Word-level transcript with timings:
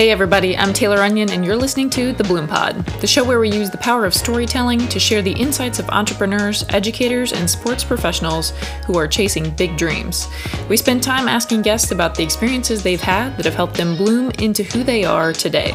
Hey 0.00 0.10
everybody, 0.10 0.56
I'm 0.56 0.72
Taylor 0.72 1.02
Onion, 1.02 1.28
and 1.28 1.44
you're 1.44 1.58
listening 1.58 1.90
to 1.90 2.14
The 2.14 2.24
Bloom 2.24 2.48
Pod, 2.48 2.74
the 3.02 3.06
show 3.06 3.22
where 3.22 3.38
we 3.38 3.52
use 3.52 3.68
the 3.68 3.76
power 3.76 4.06
of 4.06 4.14
storytelling 4.14 4.88
to 4.88 4.98
share 4.98 5.20
the 5.20 5.32
insights 5.32 5.78
of 5.78 5.90
entrepreneurs, 5.90 6.64
educators, 6.70 7.34
and 7.34 7.50
sports 7.50 7.84
professionals 7.84 8.54
who 8.86 8.96
are 8.96 9.06
chasing 9.06 9.50
big 9.50 9.76
dreams. 9.76 10.26
We 10.70 10.78
spend 10.78 11.02
time 11.02 11.28
asking 11.28 11.60
guests 11.60 11.90
about 11.90 12.14
the 12.14 12.22
experiences 12.22 12.82
they've 12.82 12.98
had 12.98 13.36
that 13.36 13.44
have 13.44 13.54
helped 13.54 13.74
them 13.74 13.94
bloom 13.94 14.30
into 14.38 14.62
who 14.62 14.84
they 14.84 15.04
are 15.04 15.34
today. 15.34 15.72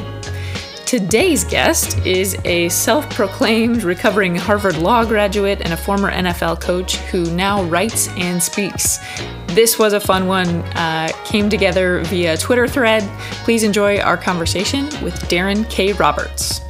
Today's 0.96 1.44
guest 1.44 1.98
is 2.06 2.38
a 2.46 2.70
self 2.70 3.10
proclaimed 3.10 3.84
recovering 3.84 4.34
Harvard 4.34 4.78
Law 4.78 5.04
graduate 5.04 5.60
and 5.60 5.74
a 5.74 5.76
former 5.76 6.10
NFL 6.10 6.62
coach 6.62 6.96
who 6.96 7.30
now 7.32 7.64
writes 7.64 8.08
and 8.16 8.42
speaks. 8.42 9.00
This 9.48 9.78
was 9.78 9.92
a 9.92 10.00
fun 10.00 10.26
one, 10.26 10.48
uh, 10.48 11.10
came 11.26 11.50
together 11.50 12.02
via 12.06 12.38
Twitter 12.38 12.66
thread. 12.66 13.04
Please 13.44 13.64
enjoy 13.64 14.00
our 14.00 14.16
conversation 14.16 14.86
with 15.04 15.16
Daron 15.28 15.70
K. 15.70 15.92
Roberts. 15.92 16.62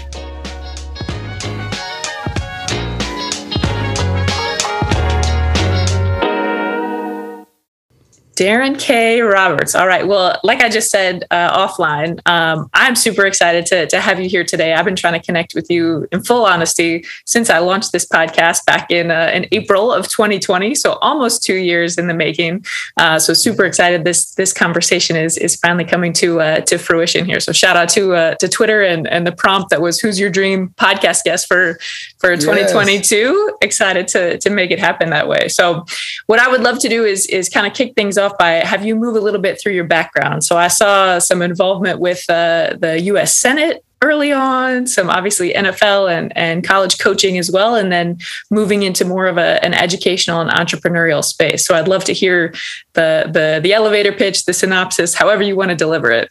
Daron 8.36 8.78
K. 8.78 9.22
Roberts. 9.22 9.76
All 9.76 9.88
right. 9.88 10.06
Well, 10.06 10.38
like 10.44 10.62
I 10.62 10.68
just 10.68 10.92
said 10.92 11.24
uh, 11.32 11.68
offline, 11.68 12.20
um, 12.26 12.70
I'm 12.74 12.96
super 12.96 13.26
excited 13.26 13.66
to, 13.68 13.88
to 13.88 14.02
have 14.02 14.20
you 14.20 14.28
here 14.28 14.44
today. 14.44 14.74
I've 14.74 14.84
been 14.84 14.98
trying 14.98 15.20
to 15.20 15.26
connect 15.26 15.56
with 15.56 15.72
you 15.72 16.06
in 16.12 16.22
full 16.22 16.46
honesty 16.46 17.06
since 17.26 17.50
I 17.50 17.60
launched 17.60 17.94
this 17.94 18.06
podcast 18.06 18.66
back 18.66 18.92
in 18.92 19.10
uh, 19.10 19.32
in 19.34 19.48
April 19.54 19.92
of 19.92 20.10
2020. 20.10 20.76
So 20.76 20.94
almost 21.02 21.44
two 21.44 21.56
years 21.56 21.98
in 21.98 22.08
the 22.08 22.14
making. 22.14 22.66
Uh, 22.98 23.20
so 23.20 23.34
super 23.34 23.64
excited. 23.64 24.04
This 24.04 24.34
this 24.36 24.52
conversation 24.52 25.16
is 25.16 25.38
is 25.38 25.56
finally 25.56 25.86
coming 25.86 26.12
to 26.14 26.42
uh, 26.42 26.60
to 26.62 26.78
fruition 26.78 27.26
here. 27.26 27.40
So 27.40 27.54
shout 27.54 27.78
out 27.78 27.88
to 27.90 28.16
uh, 28.16 28.36
to 28.36 28.50
Twitter 28.50 28.82
and 28.82 29.08
and 29.08 29.26
the 29.26 29.32
prompt 29.32 29.70
that 29.70 29.82
was 29.82 30.02
"Who's 30.02 30.20
your 30.20 30.30
dream 30.30 30.74
podcast 30.78 31.24
guest 31.24 31.48
for 31.48 31.80
for 32.18 32.36
2022?" 32.36 33.16
Yes. 33.16 33.58
Excited 33.62 34.10
to 34.10 34.38
to 34.40 34.50
make 34.50 34.72
it 34.72 34.80
happen 34.80 35.10
that 35.12 35.30
way. 35.30 35.48
So 35.48 35.86
what 36.28 36.40
I 36.40 36.50
would 36.50 36.62
love 36.62 36.80
to 36.80 36.90
do 36.90 37.06
is 37.06 37.28
is 37.28 37.48
kind 37.48 37.66
of 37.66 37.74
kick 37.74 37.94
things 37.96 38.18
off 38.18 38.25
off 38.26 38.38
by 38.38 38.52
have 38.54 38.86
you 38.86 38.96
move 38.96 39.16
a 39.16 39.20
little 39.20 39.42
bit 39.42 39.62
through 39.62 39.74
your 39.74 39.84
background. 39.84 40.44
So 40.44 40.58
I 40.58 40.68
saw 40.68 41.20
some 41.20 41.42
involvement 41.42 42.00
with 42.00 42.30
uh, 42.30 42.76
the 42.80 43.02
U.S. 43.02 43.36
Senate 43.36 43.84
early 44.02 44.32
on, 44.32 44.86
some 44.88 45.10
obviously 45.10 45.54
NFL 45.54 46.12
and, 46.16 46.36
and 46.38 46.64
college 46.64 47.00
coaching 47.00 47.38
as 47.38 47.50
well, 47.52 47.76
and 47.76 47.92
then 47.92 48.20
moving 48.52 48.84
into 48.84 49.06
more 49.06 49.26
of 49.26 49.38
a, 49.38 49.64
an 49.66 49.74
educational 49.74 50.42
and 50.42 50.52
entrepreneurial 50.52 51.24
space. 51.24 51.66
So 51.66 51.76
I'd 51.76 51.88
love 51.88 52.04
to 52.06 52.14
hear 52.14 52.54
the 52.94 53.30
the 53.32 53.60
the 53.62 53.74
elevator 53.74 54.12
pitch, 54.12 54.46
the 54.46 54.54
synopsis, 54.54 55.16
however 55.16 55.44
you 55.44 55.56
want 55.56 55.70
to 55.70 55.76
deliver 55.76 56.12
it. 56.12 56.30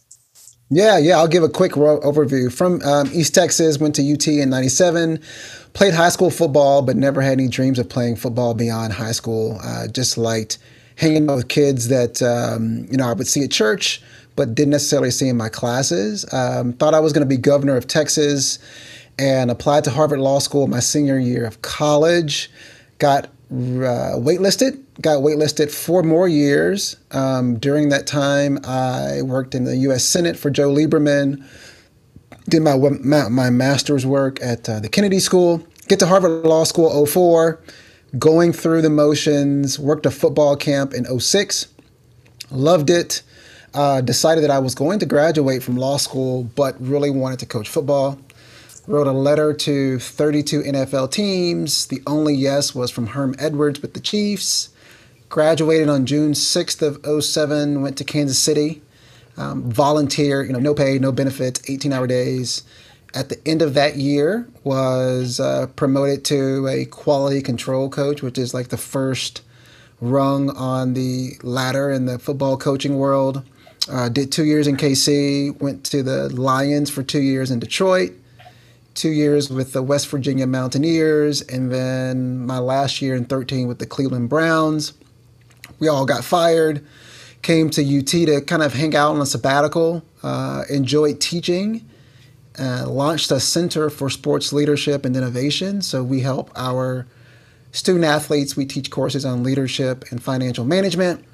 Yeah, 0.71 0.99
yeah. 0.99 1.19
I'll 1.19 1.29
give 1.29 1.43
a 1.43 1.49
quick 1.49 1.73
overview. 1.73 2.53
From 2.53 2.81
um, 2.83 3.11
East 3.13 3.35
Texas, 3.35 3.79
went 3.79 3.95
to 3.97 4.13
UT 4.13 4.27
in 4.27 4.51
'97. 4.51 5.21
Played 5.73 5.95
high 5.95 6.09
school 6.09 6.31
football, 6.31 6.83
but 6.83 6.97
never 6.97 7.21
had 7.21 7.33
any 7.33 7.49
dreams 7.49 7.81
of 7.81 7.89
playing 7.89 8.17
football 8.17 8.55
beyond 8.55 8.93
high 8.93 9.13
school. 9.13 9.59
Uh, 9.63 9.89
just 9.89 10.17
liked 10.17 10.59
hanging 10.97 11.29
out 11.29 11.37
with 11.37 11.49
kids 11.49 11.89
that 11.89 12.23
um, 12.23 12.87
you 12.91 12.97
know 12.97 13.09
I 13.09 13.13
would 13.13 13.27
see 13.27 13.45
at 13.45 13.51
church, 13.51 14.03
but 14.37 14.55
didn't 14.55 14.71
necessarily 14.71 15.11
see 15.11 15.29
in 15.29 15.37
my 15.37 15.49
classes. 15.49 16.25
Um, 16.33 16.73
thought 16.75 16.95
I 16.95 17.01
was 17.01 17.13
going 17.13 17.27
to 17.27 17.29
be 17.29 17.37
governor 17.37 17.77
of 17.77 17.87
Texas, 17.87 18.59
and 19.19 19.51
applied 19.51 19.85
to 19.85 19.91
Harvard 19.91 20.21
Law 20.21 20.39
School 20.39 20.67
my 20.67 20.81
senior 20.81 21.19
year 21.19 21.45
of 21.45 21.63
college. 21.63 22.51
Got 22.99 23.27
uh, 23.51 24.17
waitlisted. 24.17 24.81
Got 25.01 25.19
waitlisted 25.19 25.71
four 25.73 26.03
more 26.03 26.29
years. 26.29 26.97
Um, 27.11 27.59
during 27.59 27.89
that 27.89 28.07
time, 28.07 28.59
I 28.65 29.23
worked 29.23 29.55
in 29.55 29.65
the 29.65 29.77
U.S. 29.79 30.05
Senate 30.05 30.37
for 30.37 30.51
Joe 30.51 30.71
Lieberman. 30.71 31.45
Did 32.49 32.63
my 32.63 32.77
my 32.77 33.51
master's 33.51 34.07
work 34.07 34.41
at 34.43 34.69
uh, 34.69 34.81
the 34.81 34.89
Kennedy 34.89 35.19
School. 35.19 35.67
Get 35.89 35.99
to 35.99 36.07
Harvard 36.07 36.47
Law 36.47 36.65
School 36.65 37.07
04 37.07 37.61
going 38.19 38.53
through 38.53 38.83
the 38.83 38.91
motions, 38.91 39.79
worked 39.79 40.07
a 40.07 40.11
football 40.11 40.57
camp 40.57 40.95
in 40.95 41.05
06, 41.19 41.69
loved 42.51 42.91
it, 42.91 43.23
uh, 43.73 44.01
decided 44.01 44.45
that 44.45 44.51
I 44.51 44.59
was 44.59 44.75
going 44.75 44.99
to 45.01 45.07
graduate 45.07 45.63
from 45.63 45.77
law 45.77 45.97
school, 45.97 46.45
but 46.45 46.81
really 46.81 47.11
wanted 47.11 47.41
to 47.41 47.47
coach 47.47 47.69
football. 47.69 48.19
Wrote 48.87 49.07
a 49.07 49.13
letter 49.13 49.55
to 49.55 49.99
32 49.99 50.63
NFL 50.63 51.11
teams. 51.11 51.87
The 51.87 52.03
only 52.07 52.35
yes 52.35 52.75
was 52.75 52.91
from 52.91 53.09
Herm 53.09 53.35
Edwards 53.39 53.81
with 53.81 53.95
the 53.95 54.01
Chiefs. 54.01 54.69
Graduated 55.31 55.89
on 55.89 56.07
June 56.07 56.33
6th 56.33 56.83
of 56.83 57.25
07, 57.25 57.81
went 57.83 57.97
to 57.97 58.05
Kansas 58.05 58.39
City. 58.39 58.83
Um, 59.37 59.69
volunteer, 59.69 60.45
you 60.45 60.53
know, 60.53 60.61
no 60.61 60.75
pay, 60.75 60.99
no 60.99 61.11
benefits, 61.11 61.69
18 61.69 61.93
hour 61.93 62.07
days 62.07 62.63
at 63.15 63.29
the 63.29 63.49
end 63.49 63.63
of 63.63 63.75
that 63.75 63.97
year 63.97 64.47
was 64.65 65.39
uh, 65.39 65.69
promoted 65.77 66.25
to 66.25 66.67
a 66.67 66.85
quality 66.87 67.41
control 67.41 67.89
coach, 67.89 68.23
which 68.23 68.37
is 68.37 68.53
like 68.53 68.69
the 68.69 68.77
first 68.77 69.43
rung 70.01 70.51
on 70.51 70.95
the 70.95 71.35
ladder 71.43 71.91
in 71.91 72.07
the 72.07 72.19
football 72.19 72.57
coaching 72.57 72.99
world. 72.99 73.45
Uh, 73.89 74.09
did 74.09 74.33
two 74.33 74.45
years 74.45 74.67
in 74.67 74.77
KC, 74.77 75.61
went 75.61 75.85
to 75.85 76.03
the 76.03 76.29
Lions 76.35 76.91
for 76.91 77.03
two 77.03 77.21
years 77.21 77.51
in 77.51 77.61
Detroit, 77.61 78.13
two 78.95 79.11
years 79.11 79.51
with 79.51 79.73
the 79.73 79.83
West 79.83 80.09
Virginia 80.09 80.47
Mountaineers, 80.47 81.43
and 81.43 81.71
then 81.71 82.45
my 82.45 82.59
last 82.59 83.01
year 83.01 83.15
in 83.15 83.27
13 83.27 83.69
with 83.69 83.79
the 83.79 83.87
Cleveland 83.87 84.29
Browns. 84.29 84.95
We 85.79 85.89
all 85.89 86.07
got 86.07 86.25
fired, 86.25 86.85
came 87.43 87.69
to 87.71 87.99
UT 87.99 88.07
to 88.07 88.41
kind 88.41 88.63
of 88.63 88.73
hang 88.73 88.97
out 88.97 89.15
on 89.15 89.21
a 89.21 89.27
sabbatical, 89.27 90.03
uh, 90.23 90.65
enjoyed 90.69 91.21
teaching 91.21 91.85
uh, 92.59 92.89
launched 92.89 93.31
a 93.31 93.41
Center 93.41 93.91
for 93.91 94.09
Sports 94.11 94.53
Leadership 94.53 95.05
and 95.05 95.17
Innovation. 95.17 95.83
So 95.83 96.03
we 96.03 96.21
help 96.21 96.51
our 96.55 97.07
student 97.73 98.05
athletes. 98.05 98.57
We 98.57 98.67
teach 98.67 98.91
courses 98.91 99.25
on 99.25 99.43
leadership 99.43 100.05
and 100.11 100.23
financial 100.23 100.65
management. 100.65 101.25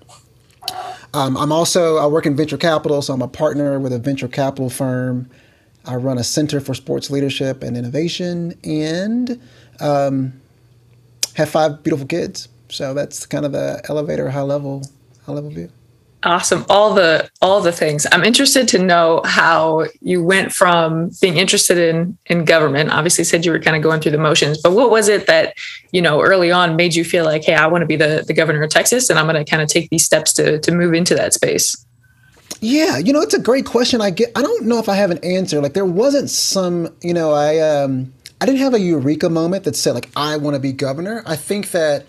Um, 1.12 1.36
I'm 1.36 1.52
also 1.52 1.96
I 1.96 2.06
work 2.06 2.26
in 2.26 2.36
venture 2.36 2.56
capital, 2.56 3.02
so 3.02 3.12
I'm 3.12 3.22
a 3.22 3.28
partner 3.28 3.78
with 3.80 3.92
a 3.92 3.98
venture 3.98 4.28
capital 4.28 4.70
firm. 4.70 5.28
I 5.84 5.96
run 5.96 6.18
a 6.18 6.24
Center 6.24 6.60
for 6.60 6.74
Sports 6.74 7.10
Leadership 7.10 7.62
and 7.62 7.76
Innovation, 7.76 8.54
and 8.62 9.40
um, 9.80 10.40
have 11.34 11.50
five 11.50 11.82
beautiful 11.82 12.06
kids. 12.06 12.48
So 12.68 12.94
that's 12.94 13.26
kind 13.26 13.44
of 13.44 13.52
the 13.52 13.82
elevator 13.88 14.30
high 14.30 14.42
level 14.42 14.84
high 15.26 15.32
level 15.32 15.50
view. 15.50 15.70
Awesome. 16.22 16.66
All 16.68 16.92
the 16.92 17.30
all 17.40 17.62
the 17.62 17.72
things. 17.72 18.06
I'm 18.12 18.24
interested 18.24 18.68
to 18.68 18.78
know 18.78 19.22
how 19.24 19.86
you 20.02 20.22
went 20.22 20.52
from 20.52 21.12
being 21.22 21.38
interested 21.38 21.78
in 21.78 22.18
in 22.26 22.44
government. 22.44 22.90
Obviously 22.90 23.24
said 23.24 23.46
you 23.46 23.52
were 23.52 23.58
kind 23.58 23.74
of 23.74 23.82
going 23.82 24.02
through 24.02 24.12
the 24.12 24.18
motions, 24.18 24.60
but 24.60 24.72
what 24.72 24.90
was 24.90 25.08
it 25.08 25.26
that, 25.28 25.54
you 25.92 26.02
know, 26.02 26.20
early 26.20 26.52
on 26.52 26.76
made 26.76 26.94
you 26.94 27.04
feel 27.04 27.24
like, 27.24 27.44
hey, 27.44 27.54
I 27.54 27.66
want 27.68 27.82
to 27.82 27.86
be 27.86 27.96
the, 27.96 28.22
the 28.26 28.34
governor 28.34 28.62
of 28.62 28.68
Texas 28.68 29.08
and 29.08 29.18
I'm 29.18 29.24
gonna 29.24 29.46
kind 29.46 29.62
of 29.62 29.68
take 29.68 29.88
these 29.88 30.04
steps 30.04 30.34
to 30.34 30.58
to 30.58 30.72
move 30.72 30.92
into 30.92 31.14
that 31.14 31.32
space? 31.32 31.86
Yeah, 32.60 32.98
you 32.98 33.14
know, 33.14 33.22
it's 33.22 33.32
a 33.32 33.40
great 33.40 33.64
question. 33.64 34.02
I 34.02 34.10
get 34.10 34.30
I 34.36 34.42
don't 34.42 34.66
know 34.66 34.78
if 34.78 34.90
I 34.90 34.96
have 34.96 35.10
an 35.10 35.24
answer. 35.24 35.62
Like 35.62 35.72
there 35.72 35.86
wasn't 35.86 36.28
some, 36.28 36.94
you 37.00 37.14
know, 37.14 37.32
I 37.32 37.60
um 37.60 38.12
I 38.42 38.46
didn't 38.46 38.60
have 38.60 38.74
a 38.74 38.80
eureka 38.80 39.30
moment 39.30 39.64
that 39.64 39.74
said 39.74 39.94
like 39.94 40.10
I 40.16 40.36
want 40.36 40.54
to 40.54 40.60
be 40.60 40.72
governor. 40.72 41.22
I 41.24 41.36
think 41.36 41.70
that 41.70 42.04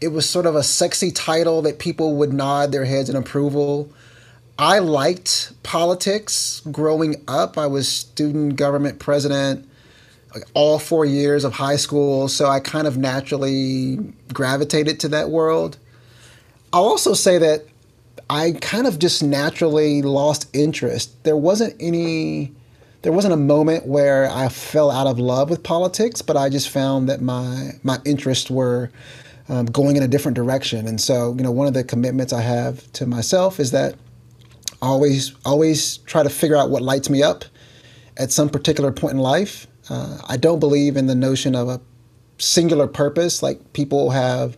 it 0.00 0.08
was 0.08 0.28
sort 0.28 0.46
of 0.46 0.54
a 0.54 0.62
sexy 0.62 1.10
title 1.10 1.62
that 1.62 1.78
people 1.78 2.16
would 2.16 2.32
nod 2.32 2.72
their 2.72 2.84
heads 2.84 3.10
in 3.10 3.16
approval. 3.16 3.90
I 4.58 4.78
liked 4.78 5.52
politics 5.62 6.62
growing 6.70 7.22
up. 7.28 7.58
I 7.58 7.66
was 7.66 7.88
student 7.88 8.56
government 8.56 8.98
president 8.98 9.68
all 10.54 10.78
four 10.78 11.04
years 11.04 11.44
of 11.44 11.54
high 11.54 11.76
school, 11.76 12.28
so 12.28 12.46
I 12.46 12.60
kind 12.60 12.86
of 12.86 12.96
naturally 12.96 13.98
gravitated 14.32 15.00
to 15.00 15.08
that 15.08 15.30
world. 15.30 15.78
I'll 16.72 16.84
also 16.84 17.14
say 17.14 17.38
that 17.38 17.64
I 18.28 18.52
kind 18.60 18.86
of 18.86 18.98
just 18.98 19.22
naturally 19.22 20.02
lost 20.02 20.48
interest. 20.54 21.22
There 21.24 21.36
wasn't 21.36 21.74
any 21.80 22.52
there 23.02 23.12
wasn't 23.12 23.32
a 23.32 23.38
moment 23.38 23.86
where 23.86 24.28
I 24.28 24.48
fell 24.48 24.90
out 24.90 25.06
of 25.06 25.20
love 25.20 25.50
with 25.50 25.62
politics, 25.62 26.20
but 26.20 26.36
I 26.36 26.48
just 26.48 26.68
found 26.68 27.08
that 27.08 27.22
my 27.22 27.72
my 27.82 27.98
interests 28.04 28.50
were 28.50 28.90
um, 29.48 29.66
going 29.66 29.96
in 29.96 30.02
a 30.02 30.08
different 30.08 30.36
direction. 30.36 30.86
And 30.86 31.00
so, 31.00 31.34
you 31.36 31.42
know, 31.42 31.50
one 31.50 31.66
of 31.66 31.74
the 31.74 31.84
commitments 31.84 32.32
I 32.32 32.42
have 32.42 32.90
to 32.92 33.06
myself 33.06 33.60
is 33.60 33.70
that 33.72 33.94
I 34.80 34.86
always 34.86 35.34
always 35.44 35.98
try 35.98 36.22
to 36.22 36.30
figure 36.30 36.56
out 36.56 36.70
what 36.70 36.82
lights 36.82 37.10
me 37.10 37.22
up 37.22 37.44
at 38.16 38.30
some 38.30 38.48
particular 38.48 38.92
point 38.92 39.14
in 39.14 39.20
life. 39.20 39.66
Uh, 39.90 40.18
I 40.28 40.36
don't 40.36 40.60
believe 40.60 40.96
in 40.96 41.06
the 41.06 41.14
notion 41.14 41.54
of 41.54 41.68
a 41.68 41.80
singular 42.38 42.86
purpose, 42.86 43.42
like 43.42 43.72
people 43.72 44.10
have 44.10 44.56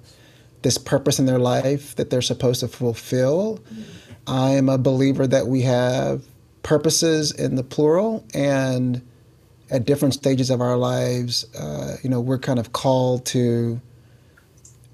this 0.63 0.77
purpose 0.77 1.19
in 1.19 1.27
their 1.27 1.39
life 1.39 1.97
that 1.97 2.11
they're 2.11 2.21
supposed 2.21 2.61
to 2.61 2.69
fulfill. 2.69 3.59
Mm-hmm. 3.59 3.83
I'm 4.27 4.69
a 4.69 4.77
believer 4.77 5.27
that 5.27 5.47
we 5.47 5.63
have 5.63 6.25
purposes 6.63 7.33
in 7.33 7.55
the 7.55 7.63
plural 7.63 8.27
and 8.35 9.03
at 9.71 9.85
different 9.85 10.15
stages 10.15 10.51
of 10.51 10.61
our 10.61 10.77
lives, 10.77 11.47
uh, 11.55 11.97
you 12.03 12.11
know, 12.11 12.21
we're 12.21 12.39
kind 12.39 12.59
of 12.59 12.73
called 12.73 13.25
to 13.27 13.81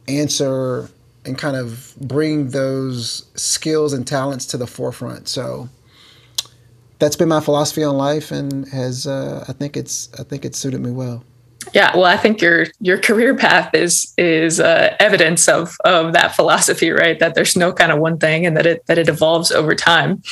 answer 0.09 0.91
and 1.25 1.37
kind 1.37 1.57
of 1.57 1.95
bring 2.01 2.51
those 2.51 3.27
skills 3.35 3.93
and 3.93 4.07
talents 4.07 4.47
to 4.47 4.57
the 4.57 4.67
forefront. 4.67 5.29
So 5.29 5.69
that's 6.99 7.17
been 7.17 7.29
my 7.29 7.41
philosophy 7.41 7.85
on 7.85 7.97
life, 7.97 8.31
and 8.31 8.67
has 8.69 9.07
uh, 9.07 9.45
I 9.49 9.53
think 9.53 9.77
it's 9.77 10.09
I 10.19 10.23
think 10.23 10.45
it's 10.45 10.59
suited 10.59 10.81
me 10.81 10.91
well. 10.91 11.25
Yeah, 11.75 11.95
well, 11.95 12.05
I 12.05 12.17
think 12.17 12.41
your 12.41 12.67
your 12.81 12.99
career 12.99 13.35
path 13.35 13.75
is 13.75 14.13
is 14.17 14.61
uh, 14.61 14.97
evidence 15.01 15.49
of 15.49 15.77
of 15.85 16.13
that 16.13 16.35
philosophy, 16.35 16.91
right? 16.91 17.19
That 17.19 17.35
there's 17.35 17.57
no 17.57 17.73
kind 17.73 17.93
of 17.93 17.99
one 17.99 18.19
thing, 18.19 18.47
and 18.47 18.57
that 18.57 18.67
it 18.67 18.87
that 18.87 18.99
it 18.99 19.09
evolves 19.09 19.51
over 19.51 19.75
time. 19.75 20.23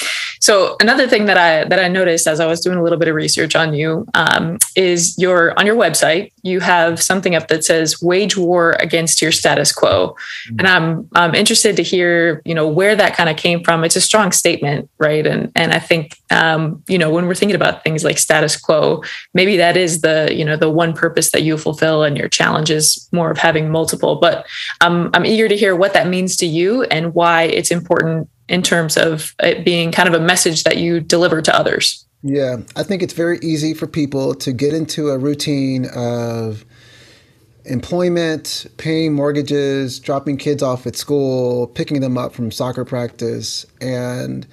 So 0.40 0.76
another 0.80 1.08
thing 1.08 1.26
that 1.26 1.38
I 1.38 1.64
that 1.64 1.78
I 1.78 1.88
noticed 1.88 2.26
as 2.26 2.40
I 2.40 2.46
was 2.46 2.60
doing 2.60 2.78
a 2.78 2.82
little 2.82 2.98
bit 2.98 3.08
of 3.08 3.14
research 3.14 3.56
on 3.56 3.74
you 3.74 4.06
um, 4.14 4.58
is 4.76 5.18
your 5.18 5.58
on 5.58 5.66
your 5.66 5.76
website 5.76 6.30
you 6.44 6.60
have 6.60 7.02
something 7.02 7.34
up 7.34 7.48
that 7.48 7.64
says 7.64 8.00
"wage 8.02 8.36
war 8.36 8.76
against 8.78 9.22
your 9.22 9.32
status 9.32 9.72
quo," 9.72 10.14
mm-hmm. 10.46 10.58
and 10.58 10.68
I'm 10.68 11.08
I'm 11.14 11.34
interested 11.34 11.74
to 11.76 11.82
hear 11.82 12.42
you 12.44 12.54
know 12.54 12.68
where 12.68 12.94
that 12.94 13.16
kind 13.16 13.30
of 13.30 13.36
came 13.36 13.64
from. 13.64 13.82
It's 13.82 13.96
a 13.96 14.00
strong 14.00 14.30
statement, 14.30 14.88
right? 14.98 15.26
And 15.26 15.50
and 15.56 15.72
I 15.72 15.78
think 15.78 16.18
um, 16.30 16.82
you 16.86 16.98
know 16.98 17.10
when 17.10 17.26
we're 17.26 17.34
thinking 17.34 17.56
about 17.56 17.82
things 17.82 18.04
like 18.04 18.18
status 18.18 18.56
quo, 18.56 19.02
maybe 19.32 19.56
that 19.56 19.76
is 19.76 20.02
the 20.02 20.28
you 20.32 20.44
know 20.44 20.56
the 20.56 20.70
one 20.70 20.92
purpose 20.92 21.23
that 21.30 21.42
you 21.42 21.56
fulfill, 21.56 22.02
and 22.02 22.16
your 22.16 22.28
challenge 22.28 22.70
is 22.70 23.08
more 23.12 23.30
of 23.30 23.38
having 23.38 23.70
multiple. 23.70 24.16
But 24.16 24.46
I'm 24.80 25.10
I'm 25.14 25.26
eager 25.26 25.48
to 25.48 25.56
hear 25.56 25.76
what 25.76 25.92
that 25.94 26.08
means 26.08 26.36
to 26.38 26.46
you 26.46 26.84
and 26.84 27.14
why 27.14 27.44
it's 27.44 27.70
important 27.70 28.28
in 28.48 28.62
terms 28.62 28.96
of 28.96 29.34
it 29.40 29.64
being 29.64 29.90
kind 29.92 30.08
of 30.08 30.14
a 30.14 30.24
message 30.24 30.64
that 30.64 30.76
you 30.78 31.00
deliver 31.00 31.40
to 31.42 31.56
others? 31.56 32.04
Yeah, 32.22 32.58
I 32.76 32.82
think 32.82 33.02
it's 33.02 33.12
very 33.12 33.38
easy 33.42 33.74
for 33.74 33.86
people 33.86 34.34
to 34.36 34.52
get 34.52 34.72
into 34.74 35.10
a 35.10 35.18
routine 35.18 35.86
of 35.94 36.64
employment, 37.66 38.66
paying 38.76 39.14
mortgages, 39.14 39.98
dropping 39.98 40.38
kids 40.38 40.62
off 40.62 40.86
at 40.86 40.96
school, 40.96 41.66
picking 41.68 42.00
them 42.00 42.16
up 42.16 42.34
from 42.34 42.50
soccer 42.50 42.84
practice. 42.84 43.66
And 43.80 44.46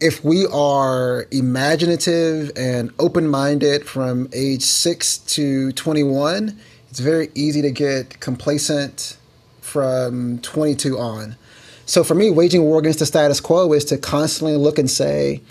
if 0.00 0.24
we 0.24 0.46
are 0.46 1.26
imaginative 1.30 2.50
and 2.56 2.90
open 2.98 3.28
minded 3.28 3.86
from 3.86 4.28
age 4.32 4.62
six 4.62 5.18
to 5.18 5.72
21, 5.72 6.58
it's 6.88 7.00
very 7.00 7.30
easy 7.34 7.60
to 7.62 7.70
get 7.70 8.18
complacent 8.20 9.18
from 9.60 10.38
22 10.40 10.98
on. 10.98 11.36
So 11.84 12.02
for 12.02 12.14
me, 12.14 12.30
waging 12.30 12.62
war 12.62 12.78
against 12.78 13.00
the 13.00 13.06
status 13.06 13.40
quo 13.40 13.72
is 13.72 13.84
to 13.86 13.98
constantly 13.98 14.56
look 14.56 14.78
and 14.78 14.90
say, 14.90 15.42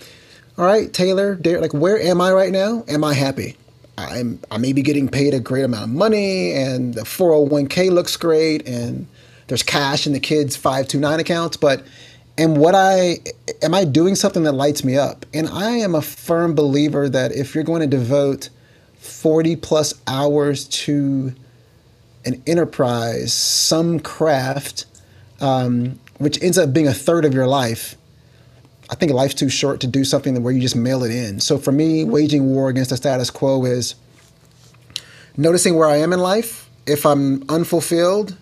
all 0.57 0.65
right, 0.65 0.91
Taylor, 0.91 1.39
like 1.43 1.73
where 1.73 2.01
am 2.01 2.19
I 2.19 2.31
right 2.31 2.51
now? 2.51 2.83
Am 2.87 3.03
I 3.03 3.13
happy? 3.13 3.55
I'm 3.97 4.39
I 4.49 4.57
may 4.57 4.73
be 4.73 4.81
getting 4.81 5.09
paid 5.09 5.33
a 5.33 5.39
great 5.39 5.63
amount 5.63 5.83
of 5.83 5.89
money 5.89 6.53
and 6.53 6.93
the 6.93 7.01
401k 7.01 7.91
looks 7.91 8.15
great 8.17 8.67
and 8.67 9.07
there's 9.47 9.63
cash 9.63 10.07
in 10.07 10.13
the 10.13 10.19
kids' 10.19 10.55
529 10.55 11.19
accounts, 11.19 11.57
but 11.57 11.83
am 12.39 12.55
what 12.55 12.73
I 12.73 13.19
am 13.61 13.73
I 13.73 13.83
doing 13.83 14.15
something 14.15 14.43
that 14.43 14.53
lights 14.53 14.83
me 14.83 14.97
up? 14.97 15.25
And 15.33 15.47
I 15.47 15.71
am 15.71 15.93
a 15.93 16.01
firm 16.01 16.55
believer 16.55 17.09
that 17.09 17.31
if 17.33 17.53
you're 17.53 17.63
going 17.63 17.81
to 17.81 17.87
devote 17.87 18.49
40 18.97 19.57
plus 19.57 19.93
hours 20.07 20.67
to 20.67 21.33
an 22.25 22.41
enterprise, 22.47 23.33
some 23.33 23.99
craft, 23.99 24.85
um, 25.41 25.99
which 26.17 26.41
ends 26.41 26.57
up 26.57 26.73
being 26.73 26.87
a 26.87 26.93
third 26.93 27.25
of 27.25 27.33
your 27.33 27.47
life, 27.47 27.95
I 28.89 28.95
think 28.95 29.11
life's 29.11 29.35
too 29.35 29.49
short 29.49 29.81
to 29.81 29.87
do 29.87 30.03
something 30.03 30.41
where 30.41 30.53
you 30.53 30.59
just 30.59 30.75
mail 30.75 31.03
it 31.03 31.11
in. 31.11 31.39
So 31.39 31.57
for 31.57 31.71
me, 31.71 32.03
waging 32.03 32.49
war 32.49 32.69
against 32.69 32.89
the 32.89 32.97
status 32.97 33.29
quo 33.29 33.65
is 33.65 33.95
noticing 35.37 35.75
where 35.75 35.87
I 35.87 35.97
am 35.97 36.11
in 36.11 36.19
life. 36.19 36.69
If 36.87 37.05
I'm 37.05 37.43
unfulfilled, 37.49 38.35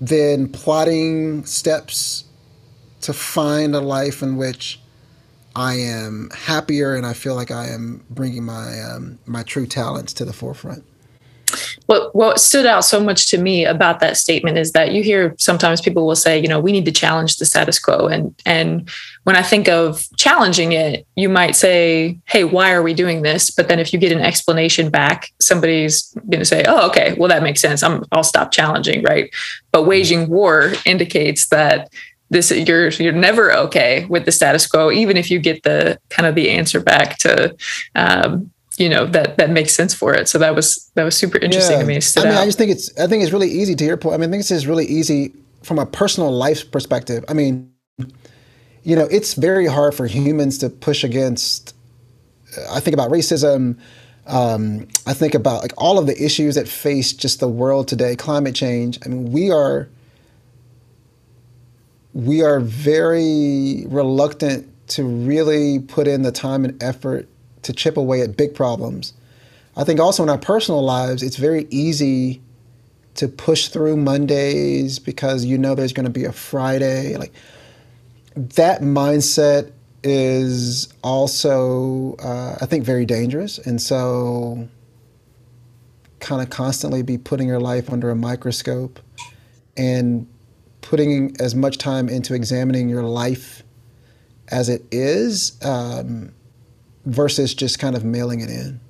then 0.00 0.48
plotting 0.48 1.46
steps 1.46 2.25
to 3.06 3.12
find 3.12 3.74
a 3.74 3.80
life 3.80 4.20
in 4.22 4.36
which 4.36 4.80
I 5.54 5.74
am 5.74 6.28
happier 6.34 6.96
and 6.96 7.06
I 7.06 7.12
feel 7.12 7.36
like 7.36 7.52
I 7.52 7.68
am 7.68 8.04
bringing 8.10 8.44
my 8.44 8.80
um, 8.80 9.18
my 9.26 9.44
true 9.44 9.66
talents 9.66 10.12
to 10.14 10.24
the 10.24 10.32
forefront 10.32 10.84
what 11.86 12.14
what 12.14 12.40
stood 12.40 12.66
out 12.66 12.84
so 12.84 13.00
much 13.00 13.28
to 13.30 13.38
me 13.38 13.64
about 13.64 14.00
that 14.00 14.16
statement 14.16 14.58
is 14.58 14.72
that 14.72 14.92
you 14.92 15.02
hear 15.02 15.34
sometimes 15.38 15.80
people 15.80 16.06
will 16.06 16.16
say, 16.16 16.38
you 16.38 16.48
know, 16.48 16.58
we 16.58 16.72
need 16.72 16.84
to 16.84 16.92
challenge 16.92 17.36
the 17.36 17.44
status 17.44 17.78
quo. 17.78 18.08
And 18.08 18.34
and 18.44 18.88
when 19.22 19.36
I 19.36 19.42
think 19.42 19.68
of 19.68 20.06
challenging 20.16 20.72
it, 20.72 21.06
you 21.16 21.28
might 21.28 21.56
say, 21.56 22.18
hey, 22.26 22.44
why 22.44 22.72
are 22.72 22.82
we 22.82 22.94
doing 22.94 23.22
this? 23.22 23.50
But 23.50 23.68
then 23.68 23.78
if 23.78 23.92
you 23.92 23.98
get 23.98 24.12
an 24.12 24.20
explanation 24.20 24.90
back, 24.90 25.30
somebody's 25.40 26.12
going 26.28 26.40
to 26.40 26.44
say, 26.44 26.64
oh, 26.66 26.88
okay, 26.88 27.14
well 27.18 27.28
that 27.28 27.42
makes 27.42 27.60
sense. 27.60 27.82
I'm 27.82 28.04
I'll 28.12 28.24
stop 28.24 28.50
challenging, 28.50 29.02
right? 29.02 29.30
But 29.70 29.84
waging 29.84 30.28
war 30.28 30.72
indicates 30.84 31.48
that 31.48 31.92
this 32.30 32.50
you're 32.50 32.88
you're 32.88 33.12
never 33.12 33.52
okay 33.52 34.04
with 34.06 34.24
the 34.24 34.32
status 34.32 34.66
quo, 34.66 34.90
even 34.90 35.16
if 35.16 35.30
you 35.30 35.38
get 35.38 35.62
the 35.62 35.98
kind 36.10 36.26
of 36.26 36.34
the 36.34 36.50
answer 36.50 36.80
back 36.80 37.18
to 37.18 37.54
um, 37.94 38.50
you 38.78 38.88
know 38.88 39.06
that 39.06 39.38
that 39.38 39.50
makes 39.50 39.72
sense 39.72 39.94
for 39.94 40.14
it. 40.14 40.28
So 40.28 40.38
that 40.38 40.54
was 40.54 40.90
that 40.94 41.04
was 41.04 41.16
super 41.16 41.38
interesting 41.38 41.76
yeah. 41.76 41.82
to 41.82 41.86
me. 41.86 41.94
I 41.94 42.24
mean, 42.24 42.32
out. 42.32 42.42
I 42.42 42.44
just 42.46 42.58
think 42.58 42.70
it's 42.70 42.96
I 42.98 43.06
think 43.06 43.22
it's 43.22 43.32
really 43.32 43.50
easy 43.50 43.74
to 43.74 43.84
your 43.84 43.96
point. 43.96 44.14
I 44.14 44.18
mean, 44.18 44.30
I 44.30 44.32
think 44.32 44.40
it's 44.40 44.48
just 44.48 44.66
really 44.66 44.86
easy 44.86 45.32
from 45.62 45.78
a 45.78 45.86
personal 45.86 46.30
life 46.30 46.70
perspective. 46.70 47.24
I 47.28 47.32
mean, 47.32 47.72
you 48.82 48.96
know, 48.96 49.08
it's 49.10 49.34
very 49.34 49.66
hard 49.66 49.94
for 49.94 50.06
humans 50.06 50.58
to 50.58 50.70
push 50.70 51.04
against. 51.04 51.74
I 52.70 52.80
think 52.80 52.94
about 52.94 53.10
racism. 53.10 53.78
Um, 54.26 54.88
I 55.06 55.14
think 55.14 55.34
about 55.34 55.62
like 55.62 55.72
all 55.78 55.98
of 55.98 56.06
the 56.06 56.22
issues 56.22 56.56
that 56.56 56.66
face 56.66 57.12
just 57.12 57.38
the 57.38 57.48
world 57.48 57.86
today, 57.86 58.16
climate 58.16 58.54
change. 58.54 58.98
I 59.04 59.08
mean, 59.08 59.30
we 59.30 59.50
are 59.50 59.88
we 62.16 62.40
are 62.40 62.60
very 62.60 63.84
reluctant 63.88 64.66
to 64.88 65.04
really 65.04 65.80
put 65.80 66.08
in 66.08 66.22
the 66.22 66.32
time 66.32 66.64
and 66.64 66.82
effort 66.82 67.28
to 67.60 67.74
chip 67.74 67.98
away 67.98 68.22
at 68.22 68.38
big 68.38 68.54
problems. 68.54 69.12
I 69.76 69.84
think 69.84 70.00
also 70.00 70.22
in 70.22 70.30
our 70.30 70.38
personal 70.38 70.82
lives, 70.82 71.22
it's 71.22 71.36
very 71.36 71.66
easy 71.68 72.40
to 73.16 73.28
push 73.28 73.68
through 73.68 73.98
Mondays 73.98 74.98
because 74.98 75.44
you 75.44 75.58
know 75.58 75.74
there's 75.74 75.92
going 75.92 76.06
to 76.06 76.10
be 76.10 76.24
a 76.24 76.32
Friday. 76.32 77.18
Like 77.18 77.34
that 78.34 78.80
mindset 78.80 79.72
is 80.02 80.88
also, 81.02 82.14
uh, 82.14 82.56
I 82.58 82.64
think, 82.64 82.86
very 82.86 83.04
dangerous. 83.04 83.58
And 83.58 83.78
so, 83.78 84.66
kind 86.20 86.40
of 86.40 86.48
constantly 86.48 87.02
be 87.02 87.18
putting 87.18 87.46
your 87.46 87.60
life 87.60 87.92
under 87.92 88.08
a 88.08 88.16
microscope 88.16 89.00
and 89.76 90.26
putting 90.88 91.36
as 91.40 91.54
much 91.54 91.78
time 91.78 92.08
into 92.08 92.34
examining 92.34 92.88
your 92.88 93.02
life 93.02 93.62
as 94.48 94.68
it 94.68 94.84
is. 94.90 95.58
Um, 95.62 96.32
versus 97.06 97.54
just 97.54 97.78
kind 97.78 97.96
of 97.96 98.04
mailing 98.04 98.40
it 98.40 98.50
in. 98.50 98.80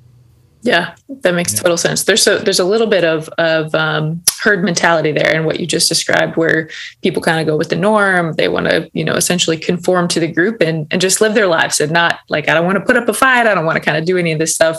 Yeah, 0.62 0.97
that 1.09 1.35
makes 1.35 1.54
yeah. 1.54 1.61
total 1.61 1.76
sense. 1.76 2.04
There's 2.04 2.26
a 2.26 2.38
there's 2.38 2.59
a 2.59 2.64
little 2.64 2.88
bit 2.88 3.04
of 3.04 3.28
of 3.38 3.73
um, 3.76 4.21
herd 4.40 4.64
mentality 4.64 5.12
there 5.12 5.32
in 5.32 5.44
what 5.44 5.61
you 5.61 5.66
just 5.66 5.88
described, 5.88 6.37
where 6.37 6.68
people 7.02 7.23
kind 7.23 7.38
of 7.38 7.47
go 7.47 7.56
with 7.56 7.68
the 7.68 7.76
norm. 7.76 8.32
They 8.32 8.49
want 8.49 8.66
to, 8.66 8.90
you 8.92 9.04
know, 9.04 9.12
essentially 9.12 9.59
conform 9.59 10.09
to 10.09 10.18
the 10.18 10.26
group 10.26 10.61
and 10.61 10.88
and 10.90 11.00
just 11.00 11.21
live 11.21 11.35
their 11.35 11.47
lives, 11.47 11.78
and 11.78 11.92
not 11.92 12.18
like 12.30 12.49
I 12.49 12.54
don't 12.54 12.66
want 12.66 12.78
to 12.78 12.85
put 12.85 12.97
up 12.97 13.09
a 13.09 13.12
fight. 13.12 13.47
I 13.47 13.54
don't 13.54 13.66
want 13.66 13.76
to 13.76 13.85
kind 13.85 13.97
of 13.97 14.06
do 14.06 14.18
any 14.18 14.32
of 14.32 14.40
this 14.40 14.56
stuff. 14.56 14.78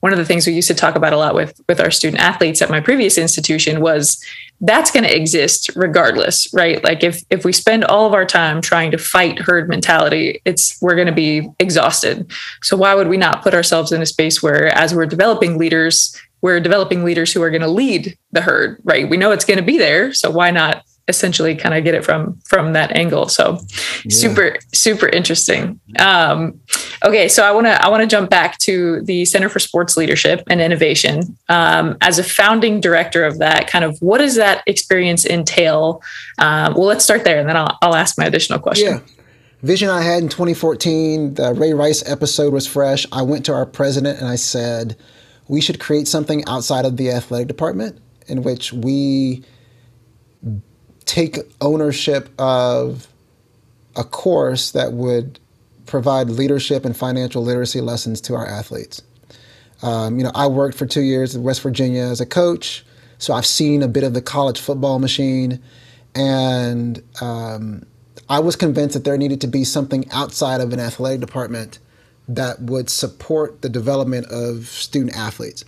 One 0.00 0.12
of 0.12 0.18
the 0.18 0.24
things 0.24 0.46
we 0.46 0.52
used 0.52 0.68
to 0.68 0.74
talk 0.74 0.94
about 0.94 1.12
a 1.12 1.16
lot 1.16 1.34
with 1.34 1.60
with 1.68 1.80
our 1.80 1.90
student 1.90 2.22
athletes 2.22 2.62
at 2.62 2.70
my 2.70 2.78
previous 2.78 3.18
institution 3.18 3.80
was 3.80 4.24
that's 4.60 4.90
going 4.90 5.04
to 5.04 5.14
exist 5.14 5.70
regardless 5.76 6.52
right? 6.52 6.82
Like 6.82 7.02
if 7.02 7.22
if 7.30 7.44
we 7.44 7.52
spend 7.52 7.84
all 7.84 8.06
of 8.06 8.14
our 8.14 8.24
time 8.24 8.60
trying 8.60 8.90
to 8.92 8.98
fight 8.98 9.38
herd 9.38 9.68
mentality 9.68 10.40
it's 10.44 10.80
we're 10.80 10.94
going 10.94 11.06
to 11.06 11.12
be 11.12 11.48
exhausted. 11.58 12.30
So 12.62 12.76
why 12.76 12.94
would 12.94 13.08
we 13.08 13.16
not 13.16 13.42
put 13.42 13.54
ourselves 13.54 13.92
in 13.92 14.02
a 14.02 14.06
space 14.06 14.42
where 14.42 14.66
as 14.68 14.94
we're 14.94 15.06
developing 15.06 15.58
leaders 15.58 16.18
we're 16.40 16.60
developing 16.60 17.04
leaders 17.04 17.32
who 17.32 17.42
are 17.42 17.50
going 17.50 17.62
to 17.62 17.68
lead 17.68 18.16
the 18.32 18.42
herd 18.42 18.80
right? 18.84 19.08
We 19.08 19.16
know 19.16 19.32
it's 19.32 19.44
going 19.44 19.58
to 19.58 19.64
be 19.64 19.78
there 19.78 20.12
so 20.12 20.30
why 20.30 20.50
not 20.50 20.84
essentially 21.06 21.54
kind 21.54 21.74
of 21.74 21.84
get 21.84 21.94
it 21.94 22.04
from 22.04 22.40
from 22.44 22.72
that 22.72 22.96
angle. 22.96 23.28
So 23.28 23.58
yeah. 24.04 24.10
super 24.10 24.56
super 24.72 25.08
interesting. 25.08 25.80
Um, 25.98 26.60
okay 27.04 27.28
so 27.28 27.44
i 27.44 27.52
want 27.52 27.66
to 27.66 27.84
i 27.84 27.88
want 27.88 28.02
to 28.02 28.06
jump 28.06 28.30
back 28.30 28.58
to 28.58 29.02
the 29.02 29.24
center 29.24 29.48
for 29.48 29.58
sports 29.58 29.96
leadership 29.96 30.42
and 30.48 30.60
innovation. 30.60 31.36
Um, 31.48 31.96
as 32.00 32.18
a 32.18 32.24
founding 32.24 32.80
director 32.80 33.24
of 33.24 33.38
that 33.38 33.68
kind 33.68 33.84
of 33.84 33.98
what 34.00 34.18
does 34.18 34.36
that 34.36 34.62
experience 34.66 35.24
entail? 35.26 36.02
Um, 36.38 36.74
well 36.74 36.86
let's 36.86 37.04
start 37.04 37.24
there 37.24 37.38
and 37.38 37.48
then 37.48 37.56
i'll, 37.56 37.78
I'll 37.82 37.94
ask 37.94 38.18
my 38.18 38.24
additional 38.24 38.58
question. 38.58 38.86
Yeah. 38.86 39.00
Vision 39.62 39.88
i 39.88 40.02
had 40.02 40.22
in 40.22 40.28
2014 40.28 41.34
the 41.34 41.52
ray 41.54 41.72
rice 41.72 42.08
episode 42.08 42.52
was 42.52 42.66
fresh. 42.66 43.06
I 43.12 43.22
went 43.22 43.44
to 43.46 43.52
our 43.52 43.66
president 43.66 44.18
and 44.18 44.28
i 44.28 44.36
said 44.36 44.96
we 45.48 45.60
should 45.60 45.78
create 45.78 46.08
something 46.08 46.42
outside 46.46 46.86
of 46.86 46.96
the 46.96 47.10
athletic 47.10 47.48
department 47.48 48.00
in 48.26 48.42
which 48.42 48.72
we 48.72 49.44
take 51.06 51.38
ownership 51.60 52.28
of 52.38 53.08
a 53.96 54.04
course 54.04 54.72
that 54.72 54.92
would 54.92 55.38
provide 55.86 56.28
leadership 56.28 56.84
and 56.84 56.96
financial 56.96 57.42
literacy 57.42 57.80
lessons 57.80 58.20
to 58.22 58.34
our 58.34 58.46
athletes. 58.46 59.02
Um, 59.82 60.18
you 60.18 60.24
know, 60.24 60.32
I 60.34 60.46
worked 60.46 60.76
for 60.76 60.86
two 60.86 61.02
years 61.02 61.34
in 61.34 61.42
West 61.42 61.60
Virginia 61.60 62.02
as 62.02 62.20
a 62.20 62.26
coach, 62.26 62.84
so 63.18 63.34
I've 63.34 63.46
seen 63.46 63.82
a 63.82 63.88
bit 63.88 64.02
of 64.02 64.14
the 64.14 64.22
college 64.22 64.60
football 64.60 64.98
machine, 64.98 65.62
and 66.14 67.02
um, 67.20 67.84
I 68.28 68.38
was 68.40 68.56
convinced 68.56 68.94
that 68.94 69.04
there 69.04 69.18
needed 69.18 69.40
to 69.42 69.46
be 69.46 69.64
something 69.64 70.10
outside 70.10 70.60
of 70.60 70.72
an 70.72 70.80
athletic 70.80 71.20
department 71.20 71.78
that 72.28 72.60
would 72.62 72.88
support 72.88 73.60
the 73.60 73.68
development 73.68 74.26
of 74.26 74.66
student 74.66 75.16
athletes. 75.16 75.64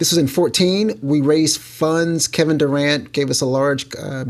This 0.00 0.12
was 0.12 0.18
in 0.18 0.28
14. 0.28 0.98
We 1.02 1.20
raised 1.20 1.60
funds. 1.60 2.26
Kevin 2.26 2.56
Durant 2.56 3.12
gave 3.12 3.28
us 3.28 3.42
a 3.42 3.46
large 3.46 3.86
uh, 3.96 4.24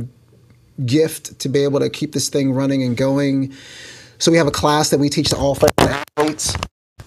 gift 0.85 1.39
to 1.39 1.49
be 1.49 1.63
able 1.63 1.79
to 1.79 1.89
keep 1.89 2.13
this 2.13 2.29
thing 2.29 2.53
running 2.53 2.83
and 2.83 2.97
going. 2.97 3.55
So 4.19 4.33
we 4.33 4.37
have 4.37 4.49
a 4.49 4.51
class 4.51 4.91
that 4.91 4.99
we 4.99 5.09
teach 5.09 5.29
to 5.29 5.37
all 5.37 5.55
freshman 5.55 6.03
athletes 6.19 6.57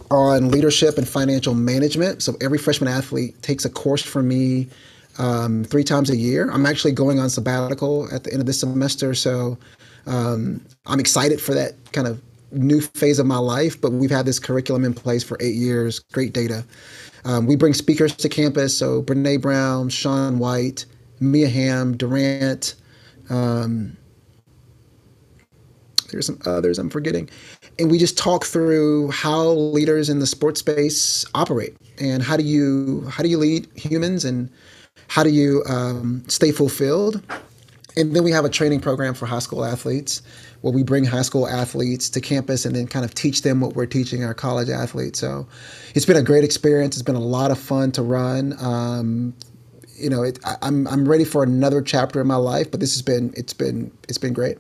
on 0.09 0.49
leadership 0.49 0.97
and 0.97 1.05
financial 1.05 1.53
management. 1.53 2.23
So 2.23 2.37
every 2.39 2.57
freshman 2.57 2.87
athlete 2.87 3.41
takes 3.41 3.65
a 3.65 3.69
course 3.69 4.01
from 4.01 4.29
me 4.29 4.69
um, 5.17 5.65
three 5.65 5.83
times 5.83 6.09
a 6.09 6.15
year. 6.15 6.49
I'm 6.49 6.65
actually 6.65 6.93
going 6.93 7.19
on 7.19 7.29
sabbatical 7.29 8.07
at 8.15 8.23
the 8.23 8.31
end 8.31 8.39
of 8.39 8.45
this 8.45 8.61
semester, 8.61 9.13
so 9.13 9.57
um, 10.07 10.65
I'm 10.85 11.01
excited 11.01 11.41
for 11.41 11.53
that 11.53 11.73
kind 11.91 12.07
of 12.07 12.21
new 12.53 12.81
phase 12.81 13.19
of 13.19 13.25
my 13.25 13.37
life. 13.37 13.79
But 13.79 13.93
we've 13.93 14.11
had 14.11 14.25
this 14.25 14.39
curriculum 14.39 14.85
in 14.85 14.93
place 14.93 15.23
for 15.23 15.37
eight 15.39 15.55
years. 15.55 15.99
Great 15.99 16.33
data. 16.33 16.65
Um, 17.25 17.45
we 17.45 17.55
bring 17.55 17.73
speakers 17.73 18.15
to 18.15 18.29
campus, 18.29 18.77
so 18.77 19.01
Brene 19.01 19.41
Brown, 19.41 19.89
Shaun 19.89 20.39
White, 20.39 20.85
Mia 21.19 21.47
Hamm, 21.47 21.95
Durant. 21.95 22.75
Um, 23.29 23.95
there's 26.11 26.27
some 26.27 26.39
others 26.45 26.77
I'm 26.77 26.89
forgetting, 26.89 27.29
and 27.79 27.89
we 27.89 27.97
just 27.97 28.17
talk 28.17 28.45
through 28.45 29.09
how 29.11 29.49
leaders 29.49 30.09
in 30.09 30.19
the 30.19 30.27
sports 30.27 30.59
space 30.59 31.25
operate 31.33 31.75
and 31.99 32.21
how 32.21 32.37
do 32.37 32.43
you 32.43 33.07
how 33.09 33.23
do 33.23 33.29
you 33.29 33.37
lead 33.37 33.67
humans 33.75 34.23
and 34.23 34.49
how 35.07 35.23
do 35.23 35.29
you 35.29 35.63
um, 35.67 36.23
stay 36.27 36.51
fulfilled. 36.51 37.21
And 37.95 38.15
then 38.15 38.23
we 38.23 38.31
have 38.31 38.45
a 38.45 38.49
training 38.49 38.79
program 38.79 39.13
for 39.13 39.25
high 39.25 39.39
school 39.39 39.63
athletes 39.63 40.21
where 40.63 40.73
we 40.73 40.81
bring 40.81 41.03
high 41.03 41.21
school 41.21 41.45
athletes 41.45 42.09
to 42.09 42.21
campus 42.21 42.63
and 42.63 42.73
then 42.73 42.87
kind 42.87 43.03
of 43.03 43.13
teach 43.13 43.41
them 43.41 43.59
what 43.59 43.75
we're 43.75 43.85
teaching 43.85 44.23
our 44.23 44.33
college 44.33 44.69
athletes. 44.69 45.19
So 45.19 45.45
it's 45.93 46.05
been 46.05 46.15
a 46.15 46.23
great 46.23 46.45
experience. 46.45 46.95
It's 46.95 47.03
been 47.03 47.15
a 47.15 47.19
lot 47.19 47.51
of 47.51 47.59
fun 47.59 47.91
to 47.91 48.01
run. 48.01 48.55
Um, 48.61 49.35
you 49.95 50.09
know, 50.09 50.23
it, 50.23 50.39
I, 50.45 50.55
I'm 50.61 50.87
I'm 50.87 51.05
ready 51.05 51.25
for 51.25 51.43
another 51.43 51.81
chapter 51.81 52.21
in 52.21 52.27
my 52.27 52.37
life, 52.37 52.71
but 52.71 52.79
this 52.79 52.93
has 52.93 53.01
been 53.01 53.33
it's 53.35 53.51
been 53.51 53.91
it's 54.07 54.17
been 54.17 54.31
great. 54.31 54.57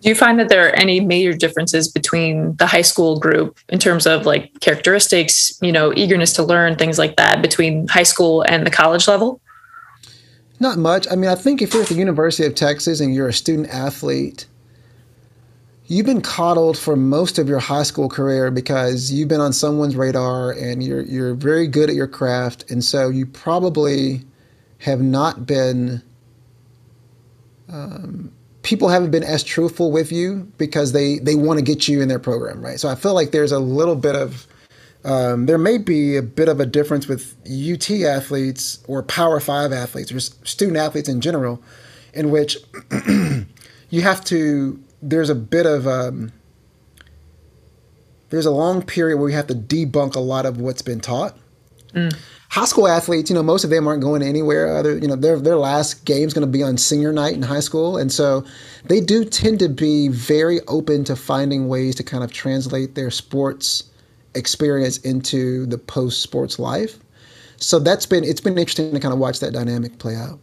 Do 0.00 0.08
you 0.08 0.14
find 0.14 0.38
that 0.40 0.48
there 0.48 0.66
are 0.66 0.74
any 0.76 1.00
major 1.00 1.34
differences 1.34 1.88
between 1.88 2.56
the 2.56 2.66
high 2.66 2.80
school 2.80 3.18
group 3.18 3.58
in 3.68 3.78
terms 3.78 4.06
of 4.06 4.24
like 4.24 4.58
characteristics, 4.60 5.58
you 5.60 5.72
know, 5.72 5.92
eagerness 5.94 6.32
to 6.34 6.42
learn, 6.42 6.76
things 6.76 6.98
like 6.98 7.16
that, 7.16 7.42
between 7.42 7.86
high 7.88 8.02
school 8.02 8.46
and 8.48 8.66
the 8.66 8.70
college 8.70 9.06
level? 9.06 9.42
Not 10.58 10.78
much. 10.78 11.06
I 11.10 11.16
mean, 11.16 11.28
I 11.28 11.34
think 11.34 11.60
if 11.60 11.74
you're 11.74 11.82
at 11.82 11.88
the 11.90 11.96
University 11.96 12.46
of 12.46 12.54
Texas 12.54 13.00
and 13.00 13.14
you're 13.14 13.28
a 13.28 13.32
student 13.32 13.68
athlete, 13.68 14.46
you've 15.88 16.06
been 16.06 16.20
coddled 16.20 16.78
for 16.78 16.96
most 16.96 17.38
of 17.38 17.48
your 17.48 17.58
high 17.58 17.82
school 17.82 18.08
career 18.08 18.50
because 18.50 19.10
you've 19.10 19.28
been 19.28 19.40
on 19.40 19.52
someone's 19.52 19.96
radar 19.96 20.52
and 20.52 20.82
you're 20.82 21.02
you're 21.02 21.34
very 21.34 21.66
good 21.66 21.88
at 21.88 21.96
your 21.96 22.06
craft. 22.06 22.70
And 22.70 22.84
so 22.84 23.08
you 23.08 23.26
probably 23.26 24.22
have 24.78 25.00
not 25.00 25.46
been 25.46 26.02
um, 27.70 28.30
people 28.62 28.88
haven't 28.88 29.10
been 29.10 29.24
as 29.24 29.42
truthful 29.42 29.90
with 29.90 30.12
you 30.12 30.50
because 30.58 30.92
they 30.92 31.18
they 31.18 31.34
want 31.34 31.58
to 31.58 31.64
get 31.64 31.88
you 31.88 32.00
in 32.00 32.08
their 32.08 32.18
program 32.18 32.62
right? 32.62 32.78
So 32.78 32.88
i 32.88 32.94
feel 32.94 33.14
like 33.14 33.30
there's 33.32 33.52
a 33.52 33.58
little 33.58 33.96
bit 33.96 34.14
of 34.14 34.46
um, 35.04 35.46
there 35.46 35.58
may 35.58 35.78
be 35.78 36.16
a 36.16 36.22
bit 36.22 36.48
of 36.48 36.60
a 36.60 36.66
difference 36.66 37.06
with 37.06 37.36
UT 37.46 37.90
athletes 37.90 38.82
or 38.88 39.02
Power 39.02 39.40
Five 39.40 39.72
athletes 39.72 40.12
or 40.12 40.20
student 40.20 40.76
athletes 40.76 41.08
in 41.08 41.20
general, 41.20 41.62
in 42.12 42.30
which 42.30 42.58
you 43.90 44.02
have 44.02 44.24
to 44.24 44.82
there's 45.02 45.30
a 45.30 45.34
bit 45.34 45.66
of 45.66 45.86
um, 45.86 46.32
there's 48.30 48.46
a 48.46 48.50
long 48.50 48.82
period 48.82 49.16
where 49.16 49.26
we 49.26 49.32
have 49.32 49.46
to 49.48 49.54
debunk 49.54 50.14
a 50.14 50.20
lot 50.20 50.46
of 50.46 50.60
what's 50.60 50.82
been 50.82 51.00
taught. 51.00 51.36
Mm. 51.94 52.16
High 52.50 52.64
school 52.64 52.88
athletes, 52.88 53.30
you 53.30 53.34
know, 53.34 53.42
most 53.42 53.64
of 53.64 53.70
them 53.70 53.86
aren't 53.86 54.02
going 54.02 54.22
anywhere. 54.22 54.74
Other, 54.76 54.96
you 54.98 55.06
know, 55.06 55.16
their 55.16 55.38
their 55.38 55.56
last 55.56 56.04
game 56.04 56.26
is 56.26 56.34
going 56.34 56.46
to 56.46 56.50
be 56.50 56.62
on 56.62 56.78
senior 56.78 57.12
night 57.12 57.34
in 57.34 57.42
high 57.42 57.60
school, 57.60 57.96
and 57.96 58.10
so 58.10 58.44
they 58.84 59.00
do 59.00 59.24
tend 59.24 59.58
to 59.60 59.68
be 59.68 60.08
very 60.08 60.60
open 60.66 61.04
to 61.04 61.16
finding 61.16 61.68
ways 61.68 61.94
to 61.96 62.02
kind 62.02 62.24
of 62.24 62.32
translate 62.32 62.94
their 62.94 63.10
sports 63.10 63.84
experience 64.34 64.98
into 64.98 65.66
the 65.66 65.78
post 65.78 66.22
sports 66.22 66.58
life. 66.58 66.98
So 67.56 67.78
that's 67.78 68.06
been 68.06 68.24
it's 68.24 68.40
been 68.40 68.56
interesting 68.56 68.92
to 68.92 69.00
kind 69.00 69.12
of 69.12 69.18
watch 69.18 69.40
that 69.40 69.52
dynamic 69.52 69.98
play 69.98 70.14
out. 70.14 70.38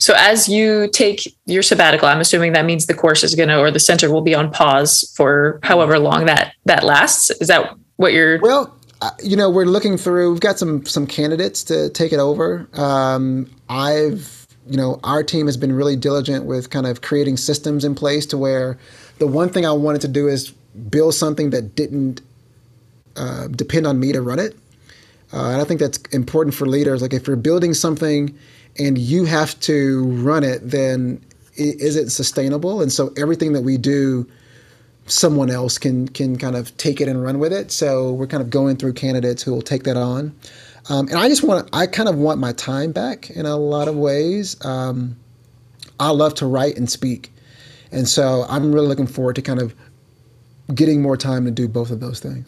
So 0.00 0.14
as 0.16 0.48
you 0.48 0.88
take 0.88 1.36
your 1.44 1.62
sabbatical, 1.62 2.08
I'm 2.08 2.20
assuming 2.20 2.54
that 2.54 2.64
means 2.64 2.86
the 2.86 2.94
course 2.94 3.22
is 3.22 3.34
going 3.34 3.50
to 3.50 3.58
or 3.58 3.70
the 3.70 3.78
center 3.78 4.10
will 4.10 4.22
be 4.22 4.34
on 4.34 4.50
pause 4.50 5.12
for 5.14 5.60
however 5.62 5.98
long 5.98 6.24
that 6.24 6.54
that 6.64 6.82
lasts. 6.82 7.30
Is 7.32 7.48
that 7.48 7.74
what 7.96 8.14
you're? 8.14 8.40
Well, 8.40 8.74
uh, 9.02 9.10
you 9.22 9.36
know, 9.36 9.50
we're 9.50 9.66
looking 9.66 9.98
through. 9.98 10.32
We've 10.32 10.40
got 10.40 10.58
some 10.58 10.86
some 10.86 11.06
candidates 11.06 11.62
to 11.64 11.90
take 11.90 12.12
it 12.12 12.18
over. 12.18 12.66
Um, 12.72 13.50
I've 13.68 14.46
you 14.66 14.78
know 14.78 15.00
our 15.04 15.22
team 15.22 15.46
has 15.46 15.58
been 15.58 15.72
really 15.72 15.96
diligent 15.96 16.46
with 16.46 16.70
kind 16.70 16.86
of 16.86 17.02
creating 17.02 17.36
systems 17.36 17.84
in 17.84 17.94
place 17.94 18.24
to 18.26 18.38
where 18.38 18.78
the 19.18 19.26
one 19.26 19.50
thing 19.50 19.66
I 19.66 19.72
wanted 19.72 20.00
to 20.02 20.08
do 20.08 20.28
is 20.28 20.50
build 20.88 21.14
something 21.14 21.50
that 21.50 21.74
didn't 21.74 22.22
uh, 23.16 23.48
depend 23.48 23.86
on 23.86 24.00
me 24.00 24.12
to 24.12 24.22
run 24.22 24.38
it. 24.38 24.56
Uh, 25.32 25.50
and 25.50 25.60
I 25.60 25.64
think 25.64 25.78
that's 25.78 25.98
important 26.12 26.54
for 26.54 26.66
leaders. 26.66 27.02
Like 27.02 27.12
if 27.12 27.26
you're 27.26 27.36
building 27.36 27.74
something 27.74 28.36
and 28.78 28.98
you 28.98 29.24
have 29.24 29.58
to 29.60 30.04
run 30.04 30.44
it, 30.44 30.60
then 30.62 31.24
is 31.56 31.96
it 31.96 32.10
sustainable? 32.10 32.80
And 32.80 32.92
so 32.92 33.12
everything 33.16 33.52
that 33.52 33.62
we 33.62 33.76
do, 33.76 34.26
someone 35.06 35.50
else 35.50 35.78
can 35.78 36.08
can 36.08 36.38
kind 36.38 36.56
of 36.56 36.74
take 36.76 37.00
it 37.00 37.08
and 37.08 37.22
run 37.22 37.38
with 37.38 37.52
it. 37.52 37.70
So 37.70 38.12
we're 38.12 38.26
kind 38.26 38.42
of 38.42 38.50
going 38.50 38.76
through 38.76 38.94
candidates 38.94 39.42
who 39.42 39.52
will 39.52 39.62
take 39.62 39.82
that 39.84 39.96
on. 39.96 40.34
Um, 40.88 41.08
and 41.08 41.18
I 41.18 41.28
just 41.28 41.42
want 41.42 41.68
I 41.72 41.86
kind 41.86 42.08
of 42.08 42.16
want 42.16 42.40
my 42.40 42.52
time 42.52 42.92
back 42.92 43.30
in 43.30 43.46
a 43.46 43.56
lot 43.56 43.88
of 43.88 43.96
ways. 43.96 44.56
Um, 44.64 45.16
I 45.98 46.10
love 46.10 46.34
to 46.36 46.46
write 46.46 46.76
and 46.78 46.88
speak, 46.88 47.32
and 47.92 48.08
so 48.08 48.46
I'm 48.48 48.72
really 48.72 48.88
looking 48.88 49.06
forward 49.06 49.36
to 49.36 49.42
kind 49.42 49.60
of 49.60 49.74
getting 50.74 51.02
more 51.02 51.16
time 51.16 51.44
to 51.44 51.50
do 51.50 51.68
both 51.68 51.90
of 51.90 52.00
those 52.00 52.20
things. 52.20 52.46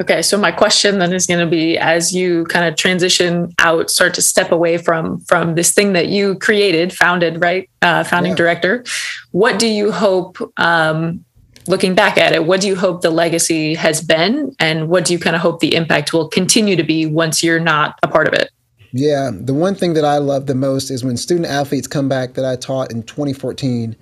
Okay, 0.00 0.22
so 0.22 0.36
my 0.36 0.50
question 0.50 0.98
then 0.98 1.12
is 1.12 1.26
going 1.26 1.40
to 1.40 1.46
be 1.46 1.78
as 1.78 2.14
you 2.14 2.44
kind 2.46 2.66
of 2.66 2.76
transition 2.76 3.52
out, 3.58 3.90
start 3.90 4.14
to 4.14 4.22
step 4.22 4.50
away 4.50 4.78
from 4.78 5.20
from 5.20 5.54
this 5.54 5.72
thing 5.72 5.92
that 5.92 6.08
you 6.08 6.36
created, 6.36 6.92
founded, 6.92 7.40
right? 7.40 7.68
Uh, 7.82 8.02
founding 8.02 8.32
yeah. 8.32 8.36
director. 8.36 8.84
What 9.30 9.58
do 9.58 9.68
you 9.68 9.92
hope? 9.92 10.38
Um, 10.58 11.24
looking 11.68 11.94
back 11.94 12.18
at 12.18 12.32
it, 12.32 12.44
what 12.44 12.60
do 12.60 12.66
you 12.66 12.74
hope 12.74 13.02
the 13.02 13.10
legacy 13.10 13.74
has 13.74 14.00
been, 14.02 14.54
and 14.58 14.88
what 14.88 15.04
do 15.04 15.12
you 15.12 15.18
kind 15.18 15.36
of 15.36 15.42
hope 15.42 15.60
the 15.60 15.74
impact 15.74 16.12
will 16.12 16.28
continue 16.28 16.74
to 16.74 16.82
be 16.82 17.06
once 17.06 17.42
you're 17.42 17.60
not 17.60 17.98
a 18.02 18.08
part 18.08 18.26
of 18.26 18.34
it? 18.34 18.50
Yeah, 18.92 19.30
the 19.32 19.54
one 19.54 19.74
thing 19.74 19.94
that 19.94 20.04
I 20.04 20.18
love 20.18 20.46
the 20.46 20.54
most 20.54 20.90
is 20.90 21.04
when 21.04 21.16
student 21.16 21.46
athletes 21.46 21.86
come 21.86 22.08
back 22.08 22.34
that 22.34 22.44
I 22.44 22.56
taught 22.56 22.90
in 22.90 23.02
2014 23.04 23.96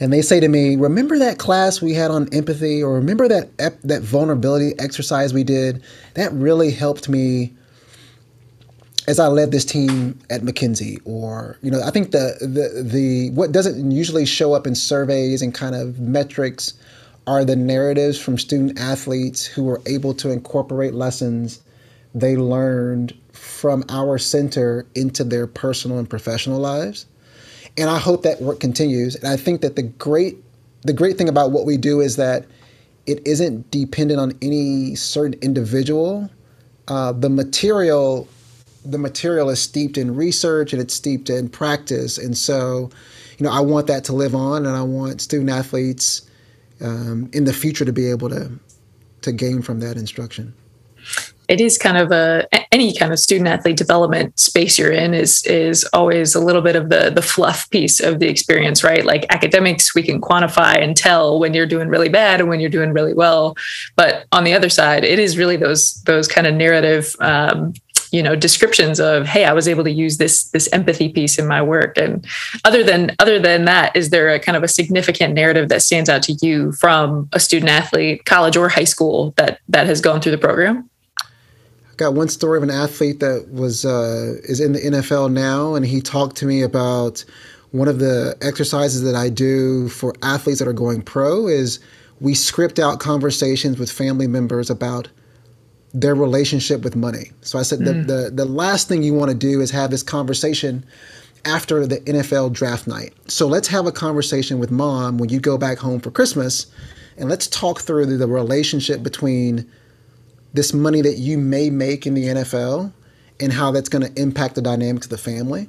and 0.00 0.12
they 0.12 0.22
say 0.22 0.40
to 0.40 0.48
me, 0.48 0.76
"Remember 0.76 1.18
that 1.18 1.38
class 1.38 1.80
we 1.82 1.94
had 1.94 2.10
on 2.10 2.28
empathy, 2.32 2.82
or 2.82 2.94
remember 2.94 3.28
that 3.28 3.50
ep- 3.58 3.82
that 3.82 4.02
vulnerability 4.02 4.74
exercise 4.78 5.32
we 5.32 5.44
did? 5.44 5.82
That 6.14 6.32
really 6.32 6.70
helped 6.70 7.08
me." 7.08 7.52
As 9.08 9.18
I 9.18 9.26
led 9.26 9.50
this 9.50 9.64
team 9.64 10.18
at 10.30 10.42
McKinsey, 10.42 11.00
or 11.04 11.56
you 11.62 11.70
know, 11.70 11.82
I 11.82 11.90
think 11.90 12.12
the 12.12 12.36
the 12.40 12.82
the 12.82 13.30
what 13.30 13.52
doesn't 13.52 13.90
usually 13.90 14.24
show 14.26 14.54
up 14.54 14.66
in 14.66 14.74
surveys 14.74 15.42
and 15.42 15.52
kind 15.52 15.74
of 15.74 15.98
metrics 15.98 16.74
are 17.26 17.44
the 17.44 17.56
narratives 17.56 18.18
from 18.18 18.38
student 18.38 18.78
athletes 18.78 19.44
who 19.44 19.64
were 19.64 19.80
able 19.86 20.14
to 20.14 20.30
incorporate 20.30 20.94
lessons 20.94 21.60
they 22.14 22.36
learned 22.36 23.14
from 23.32 23.84
our 23.88 24.18
center 24.18 24.86
into 24.94 25.24
their 25.24 25.46
personal 25.46 25.98
and 25.98 26.10
professional 26.10 26.58
lives 26.58 27.06
and 27.76 27.88
I 27.88 27.98
hope 27.98 28.22
that 28.22 28.40
work 28.40 28.60
continues. 28.60 29.16
And 29.16 29.26
I 29.28 29.36
think 29.36 29.60
that 29.62 29.76
the 29.76 29.82
great 29.82 30.36
the 30.82 30.92
great 30.92 31.16
thing 31.16 31.28
about 31.28 31.52
what 31.52 31.64
we 31.64 31.76
do 31.76 32.00
is 32.00 32.16
that 32.16 32.44
it 33.06 33.24
isn't 33.26 33.70
dependent 33.70 34.18
on 34.18 34.36
any 34.42 34.96
certain 34.96 35.38
individual. 35.40 36.28
Uh, 36.88 37.12
the 37.12 37.30
material 37.30 38.28
the 38.84 38.98
material 38.98 39.48
is 39.48 39.60
steeped 39.60 39.96
in 39.96 40.14
research 40.14 40.72
and 40.72 40.82
it's 40.82 40.94
steeped 40.94 41.30
in 41.30 41.48
practice, 41.48 42.18
and 42.18 42.36
so 42.36 42.90
you 43.38 43.44
know 43.44 43.52
I 43.52 43.60
want 43.60 43.86
that 43.86 44.04
to 44.04 44.12
live 44.12 44.34
on, 44.34 44.66
and 44.66 44.76
I 44.76 44.82
want 44.82 45.20
student 45.20 45.50
athletes 45.50 46.22
um, 46.80 47.30
in 47.32 47.44
the 47.44 47.52
future 47.52 47.84
to 47.84 47.92
be 47.92 48.10
able 48.10 48.28
to 48.28 48.50
to 49.22 49.32
gain 49.32 49.62
from 49.62 49.78
that 49.80 49.96
instruction 49.96 50.52
it 51.52 51.60
is 51.60 51.76
kind 51.76 51.98
of 51.98 52.10
a 52.10 52.48
any 52.72 52.94
kind 52.94 53.12
of 53.12 53.18
student 53.18 53.46
athlete 53.46 53.76
development 53.76 54.38
space 54.40 54.78
you're 54.78 54.90
in 54.90 55.12
is 55.12 55.44
is 55.44 55.84
always 55.92 56.34
a 56.34 56.40
little 56.40 56.62
bit 56.62 56.76
of 56.76 56.88
the 56.88 57.10
the 57.10 57.20
fluff 57.20 57.68
piece 57.68 58.00
of 58.00 58.20
the 58.20 58.28
experience 58.28 58.82
right? 58.82 59.04
Like 59.04 59.26
academics 59.28 59.94
we 59.94 60.02
can 60.02 60.18
quantify 60.18 60.82
and 60.82 60.96
tell 60.96 61.38
when 61.38 61.52
you're 61.52 61.66
doing 61.66 61.88
really 61.88 62.08
bad 62.08 62.40
and 62.40 62.48
when 62.48 62.58
you're 62.58 62.70
doing 62.70 62.94
really 62.94 63.12
well. 63.12 63.54
But 63.96 64.24
on 64.32 64.44
the 64.44 64.54
other 64.54 64.70
side 64.70 65.04
it 65.04 65.18
is 65.18 65.36
really 65.36 65.58
those 65.58 66.02
those 66.04 66.26
kind 66.26 66.46
of 66.46 66.54
narrative 66.54 67.14
um, 67.20 67.74
you 68.12 68.22
know 68.22 68.34
descriptions 68.34 69.00
of 69.00 69.26
hey 69.26 69.44
i 69.44 69.54
was 69.54 69.66
able 69.66 69.84
to 69.84 69.90
use 69.90 70.18
this 70.18 70.50
this 70.50 70.68
empathy 70.72 71.10
piece 71.10 71.38
in 71.38 71.46
my 71.46 71.60
work. 71.60 71.98
And 71.98 72.26
other 72.64 72.82
than 72.82 73.14
other 73.18 73.38
than 73.38 73.66
that 73.66 73.94
is 73.94 74.08
there 74.08 74.30
a 74.30 74.38
kind 74.38 74.56
of 74.56 74.62
a 74.62 74.68
significant 74.68 75.34
narrative 75.34 75.68
that 75.68 75.82
stands 75.82 76.08
out 76.08 76.22
to 76.22 76.32
you 76.40 76.72
from 76.72 77.28
a 77.34 77.40
student 77.40 77.70
athlete 77.70 78.24
college 78.24 78.56
or 78.56 78.70
high 78.70 78.90
school 78.94 79.34
that 79.36 79.60
that 79.68 79.86
has 79.86 80.00
gone 80.00 80.22
through 80.22 80.32
the 80.32 80.46
program 80.48 80.88
got 82.02 82.14
one 82.14 82.28
story 82.28 82.56
of 82.56 82.62
an 82.62 82.70
athlete 82.70 83.20
that 83.20 83.48
was 83.52 83.84
uh, 83.84 84.34
is 84.44 84.60
in 84.60 84.72
the 84.72 84.80
NFL 84.80 85.32
now, 85.32 85.74
and 85.74 85.86
he 85.86 86.00
talked 86.00 86.36
to 86.36 86.46
me 86.46 86.62
about 86.62 87.24
one 87.70 87.88
of 87.88 87.98
the 87.98 88.36
exercises 88.42 89.02
that 89.02 89.14
I 89.14 89.28
do 89.28 89.88
for 89.88 90.14
athletes 90.22 90.58
that 90.58 90.68
are 90.68 90.74
going 90.74 91.02
pro 91.02 91.46
is 91.46 91.80
we 92.20 92.34
script 92.34 92.78
out 92.78 93.00
conversations 93.00 93.78
with 93.78 93.90
family 93.90 94.26
members 94.26 94.68
about 94.70 95.08
their 95.94 96.14
relationship 96.14 96.82
with 96.82 96.96
money. 96.96 97.32
So 97.40 97.58
I 97.58 97.62
said 97.62 97.80
mm. 97.80 98.06
the, 98.06 98.14
the 98.14 98.30
the 98.30 98.44
last 98.44 98.88
thing 98.88 99.02
you 99.02 99.14
want 99.14 99.30
to 99.30 99.36
do 99.36 99.60
is 99.60 99.70
have 99.70 99.90
this 99.90 100.02
conversation 100.02 100.84
after 101.44 101.86
the 101.86 101.98
NFL 102.00 102.52
draft 102.52 102.86
night. 102.86 103.12
So 103.28 103.46
let's 103.46 103.68
have 103.68 103.86
a 103.86 103.92
conversation 103.92 104.58
with 104.58 104.70
mom 104.70 105.18
when 105.18 105.28
you 105.28 105.40
go 105.40 105.58
back 105.58 105.78
home 105.78 106.00
for 106.00 106.10
Christmas 106.10 106.66
and 107.16 107.28
let's 107.28 107.46
talk 107.48 107.80
through 107.80 108.06
the, 108.06 108.16
the 108.16 108.26
relationship 108.26 109.02
between 109.02 109.68
this 110.52 110.72
money 110.72 111.00
that 111.00 111.18
you 111.18 111.38
may 111.38 111.70
make 111.70 112.06
in 112.06 112.14
the 112.14 112.26
NFL 112.26 112.92
and 113.40 113.52
how 113.52 113.70
that's 113.70 113.88
going 113.88 114.04
to 114.04 114.20
impact 114.20 114.54
the 114.54 114.62
dynamics 114.62 115.06
of 115.06 115.10
the 115.10 115.18
family. 115.18 115.68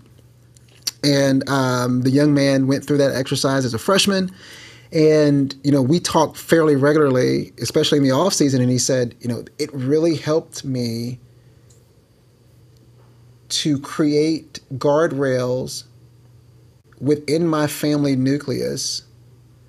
And 1.03 1.47
um, 1.49 2.01
the 2.01 2.09
young 2.09 2.33
man 2.33 2.67
went 2.67 2.85
through 2.85 2.97
that 2.97 3.13
exercise 3.13 3.65
as 3.65 3.73
a 3.73 3.79
freshman 3.79 4.31
and, 4.93 5.55
you 5.63 5.71
know, 5.71 5.81
we 5.81 5.99
talked 5.99 6.37
fairly 6.37 6.75
regularly, 6.75 7.51
especially 7.59 7.97
in 7.97 8.03
the 8.03 8.11
off 8.11 8.33
season. 8.33 8.61
And 8.61 8.69
he 8.69 8.77
said, 8.77 9.15
you 9.19 9.27
know, 9.27 9.43
it 9.57 9.73
really 9.73 10.15
helped 10.15 10.63
me 10.63 11.19
to 13.49 13.79
create 13.79 14.59
guardrails 14.75 15.85
within 17.01 17.47
my 17.47 17.65
family 17.65 18.15
nucleus 18.15 19.03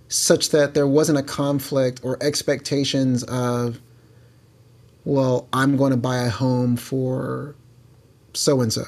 such 0.09 0.51
that 0.51 0.75
there 0.75 0.87
wasn't 0.87 1.19
a 1.19 1.23
conflict 1.23 2.01
or 2.05 2.23
expectations 2.23 3.23
of, 3.25 3.81
well, 5.05 5.49
I'm 5.53 5.77
going 5.77 5.91
to 5.91 5.97
buy 5.97 6.19
a 6.19 6.31
home 6.31 6.77
for 6.77 7.55
so 8.33 8.61
and 8.61 8.73
so. 8.73 8.85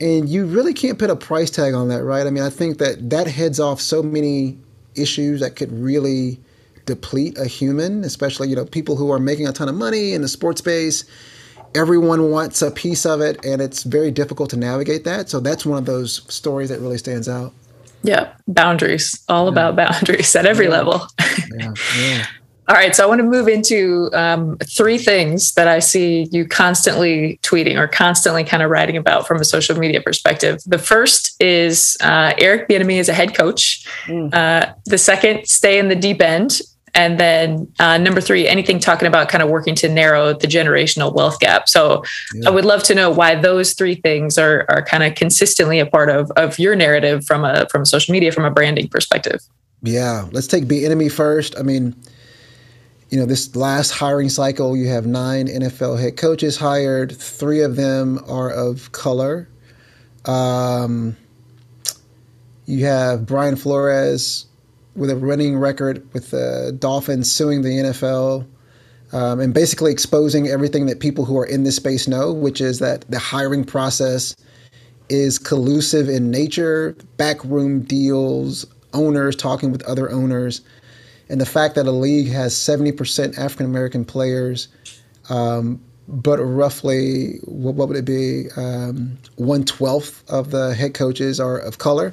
And 0.00 0.28
you 0.28 0.46
really 0.46 0.72
can't 0.72 0.98
put 0.98 1.10
a 1.10 1.16
price 1.16 1.50
tag 1.50 1.74
on 1.74 1.88
that, 1.88 2.02
right? 2.02 2.26
I 2.26 2.30
mean, 2.30 2.42
I 2.42 2.50
think 2.50 2.78
that 2.78 3.10
that 3.10 3.26
heads 3.26 3.60
off 3.60 3.80
so 3.80 4.02
many 4.02 4.58
issues 4.94 5.40
that 5.40 5.56
could 5.56 5.72
really 5.72 6.40
deplete 6.86 7.38
a 7.38 7.46
human, 7.46 8.02
especially 8.04 8.48
you 8.48 8.56
know 8.56 8.64
people 8.64 8.96
who 8.96 9.12
are 9.12 9.18
making 9.18 9.46
a 9.46 9.52
ton 9.52 9.68
of 9.68 9.74
money 9.74 10.12
in 10.12 10.22
the 10.22 10.28
sports 10.28 10.60
space. 10.60 11.04
Everyone 11.74 12.30
wants 12.30 12.62
a 12.62 12.70
piece 12.70 13.06
of 13.06 13.20
it, 13.20 13.44
and 13.44 13.62
it's 13.62 13.84
very 13.84 14.10
difficult 14.10 14.50
to 14.50 14.56
navigate 14.56 15.04
that. 15.04 15.28
So 15.28 15.38
that's 15.38 15.64
one 15.64 15.78
of 15.78 15.86
those 15.86 16.22
stories 16.32 16.68
that 16.70 16.80
really 16.80 16.98
stands 16.98 17.28
out. 17.28 17.52
Yeah, 18.02 18.32
boundaries, 18.48 19.22
all 19.28 19.44
yeah. 19.44 19.52
about 19.52 19.76
boundaries 19.76 20.34
at 20.34 20.46
every 20.46 20.66
yeah. 20.66 20.72
level. 20.72 21.06
yeah, 21.58 21.74
yeah. 21.98 22.26
All 22.70 22.76
right, 22.76 22.94
so 22.94 23.02
I 23.02 23.06
want 23.08 23.18
to 23.18 23.24
move 23.24 23.48
into 23.48 24.10
um, 24.12 24.56
three 24.58 24.96
things 24.96 25.54
that 25.54 25.66
I 25.66 25.80
see 25.80 26.28
you 26.30 26.46
constantly 26.46 27.40
tweeting 27.42 27.76
or 27.76 27.88
constantly 27.88 28.44
kind 28.44 28.62
of 28.62 28.70
writing 28.70 28.96
about 28.96 29.26
from 29.26 29.40
a 29.40 29.44
social 29.44 29.76
media 29.76 30.00
perspective. 30.00 30.60
The 30.66 30.78
first 30.78 31.34
is 31.42 31.96
uh, 32.00 32.32
Eric 32.38 32.68
Bieniemy 32.68 33.00
as 33.00 33.08
a 33.08 33.12
head 33.12 33.34
coach. 33.34 33.84
Mm. 34.06 34.32
Uh, 34.32 34.72
the 34.86 34.98
second, 34.98 35.46
stay 35.48 35.80
in 35.80 35.88
the 35.88 35.96
deep 35.96 36.22
end. 36.22 36.60
And 36.94 37.18
then 37.18 37.72
uh, 37.80 37.98
number 37.98 38.20
three, 38.20 38.46
anything 38.46 38.78
talking 38.78 39.08
about 39.08 39.28
kind 39.28 39.42
of 39.42 39.50
working 39.50 39.74
to 39.74 39.88
narrow 39.88 40.32
the 40.32 40.46
generational 40.46 41.12
wealth 41.12 41.40
gap. 41.40 41.68
So 41.68 42.04
yeah. 42.34 42.48
I 42.48 42.52
would 42.52 42.64
love 42.64 42.84
to 42.84 42.94
know 42.94 43.10
why 43.10 43.34
those 43.34 43.72
three 43.72 43.96
things 43.96 44.38
are 44.38 44.64
are 44.68 44.84
kind 44.84 45.02
of 45.02 45.16
consistently 45.16 45.80
a 45.80 45.86
part 45.86 46.08
of 46.08 46.30
of 46.36 46.56
your 46.60 46.76
narrative 46.76 47.24
from 47.24 47.44
a 47.44 47.68
from 47.68 47.84
social 47.84 48.12
media 48.12 48.30
from 48.30 48.44
a 48.44 48.50
branding 48.50 48.86
perspective. 48.86 49.40
Yeah, 49.82 50.28
let's 50.30 50.46
take 50.46 50.64
Bieniemy 50.64 51.10
first. 51.10 51.58
I 51.58 51.62
mean 51.62 51.96
you 53.10 53.18
know, 53.18 53.26
this 53.26 53.54
last 53.56 53.90
hiring 53.90 54.28
cycle, 54.28 54.76
you 54.76 54.88
have 54.88 55.04
nine 55.04 55.48
NFL 55.48 56.00
head 56.00 56.16
coaches 56.16 56.56
hired. 56.56 57.14
Three 57.16 57.60
of 57.60 57.76
them 57.76 58.20
are 58.28 58.50
of 58.50 58.92
color. 58.92 59.48
Um, 60.26 61.16
you 62.66 62.84
have 62.84 63.26
Brian 63.26 63.56
Flores 63.56 64.46
with 64.94 65.10
a 65.10 65.16
running 65.16 65.58
record 65.58 66.06
with 66.12 66.30
the 66.30 66.76
Dolphins 66.78 67.30
suing 67.30 67.62
the 67.62 67.70
NFL 67.70 68.46
um, 69.12 69.40
and 69.40 69.52
basically 69.52 69.90
exposing 69.90 70.46
everything 70.46 70.86
that 70.86 71.00
people 71.00 71.24
who 71.24 71.36
are 71.36 71.46
in 71.46 71.64
this 71.64 71.76
space 71.76 72.06
know, 72.06 72.32
which 72.32 72.60
is 72.60 72.78
that 72.78 73.10
the 73.10 73.18
hiring 73.18 73.64
process 73.64 74.36
is 75.08 75.36
collusive 75.36 76.08
in 76.08 76.30
nature, 76.30 76.94
backroom 77.16 77.80
deals, 77.80 78.64
owners 78.92 79.34
talking 79.34 79.72
with 79.72 79.82
other 79.82 80.08
owners 80.10 80.60
and 81.30 81.40
the 81.40 81.46
fact 81.46 81.76
that 81.76 81.86
a 81.86 81.92
league 81.92 82.28
has 82.28 82.54
70% 82.54 83.38
African 83.38 83.64
American 83.66 84.04
players, 84.04 84.68
um, 85.28 85.80
but 86.08 86.38
roughly, 86.38 87.38
what, 87.44 87.76
what, 87.76 87.88
would 87.88 87.96
it 87.96 88.04
be? 88.04 88.48
Um, 88.56 89.16
one 89.36 89.64
twelfth 89.64 90.28
of 90.28 90.50
the 90.50 90.74
head 90.74 90.92
coaches 90.92 91.38
are 91.38 91.56
of 91.58 91.78
color. 91.78 92.12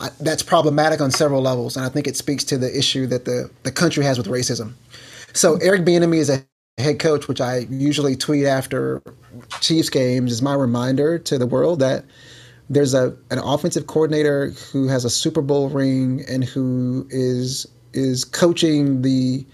I, 0.00 0.10
that's 0.20 0.42
problematic 0.42 1.00
on 1.00 1.12
several 1.12 1.40
levels, 1.42 1.76
and 1.76 1.86
I 1.86 1.88
think 1.88 2.08
it 2.08 2.16
speaks 2.16 2.42
to 2.44 2.58
the 2.58 2.76
issue 2.76 3.06
that 3.06 3.24
the, 3.24 3.48
the 3.62 3.70
country 3.70 4.04
has 4.04 4.18
with 4.18 4.26
racism. 4.26 4.72
So 5.32 5.56
Eric 5.58 5.82
Bieniemy 5.82 6.16
is 6.16 6.28
a 6.28 6.44
head 6.78 6.98
coach, 6.98 7.28
which 7.28 7.40
I 7.40 7.68
usually 7.70 8.16
tweet 8.16 8.46
after 8.46 9.00
Chiefs 9.60 9.90
games, 9.90 10.32
is 10.32 10.42
my 10.42 10.54
reminder 10.54 11.18
to 11.20 11.38
the 11.38 11.46
world 11.46 11.78
that 11.80 12.04
there's 12.68 12.94
a 12.94 13.16
an 13.30 13.38
offensive 13.38 13.86
coordinator 13.86 14.50
who 14.72 14.88
has 14.88 15.04
a 15.04 15.10
Super 15.10 15.40
Bowl 15.40 15.68
ring 15.68 16.24
and 16.28 16.42
who 16.42 17.06
is 17.10 17.66
is 17.92 18.24
coaching 18.24 19.02
the 19.02 19.44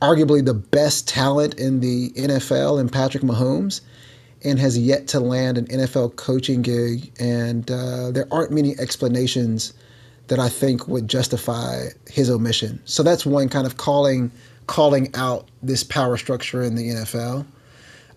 arguably 0.00 0.44
the 0.44 0.54
best 0.54 1.08
talent 1.08 1.54
in 1.58 1.80
the 1.80 2.10
NFL 2.10 2.80
in 2.80 2.88
Patrick 2.88 3.22
Mahomes 3.22 3.80
and 4.44 4.58
has 4.58 4.78
yet 4.78 5.08
to 5.08 5.20
land 5.20 5.58
an 5.58 5.66
NFL 5.66 6.16
coaching 6.16 6.62
gig. 6.62 7.12
And 7.18 7.70
uh, 7.70 8.12
there 8.12 8.26
aren't 8.30 8.52
many 8.52 8.78
explanations 8.78 9.72
that 10.28 10.38
I 10.38 10.48
think 10.48 10.86
would 10.86 11.08
justify 11.08 11.86
his 12.08 12.30
omission. 12.30 12.80
So 12.84 13.02
that's 13.02 13.26
one 13.26 13.48
kind 13.48 13.66
of 13.66 13.76
calling 13.76 14.30
calling 14.66 15.08
out 15.14 15.48
this 15.62 15.82
power 15.82 16.18
structure 16.18 16.62
in 16.62 16.74
the 16.74 16.90
NFL. 16.90 17.46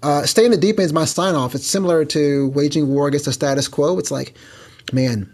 Uh, 0.04 0.26
stay 0.26 0.43
in 0.43 0.52
the 0.52 0.58
deep 0.58 0.80
end 0.80 0.86
is 0.86 0.93
my 0.93 1.06
sign 1.06 1.34
off. 1.34 1.56
It's 1.56 1.65
similar 1.65 2.04
to 2.06 2.50
waging 2.50 2.89
war 2.89 3.08
against 3.08 3.26
the 3.26 3.32
status 3.32 3.69
quo. 3.69 3.97
It's 3.97 4.12
like, 4.12 4.36
man, 4.91 5.32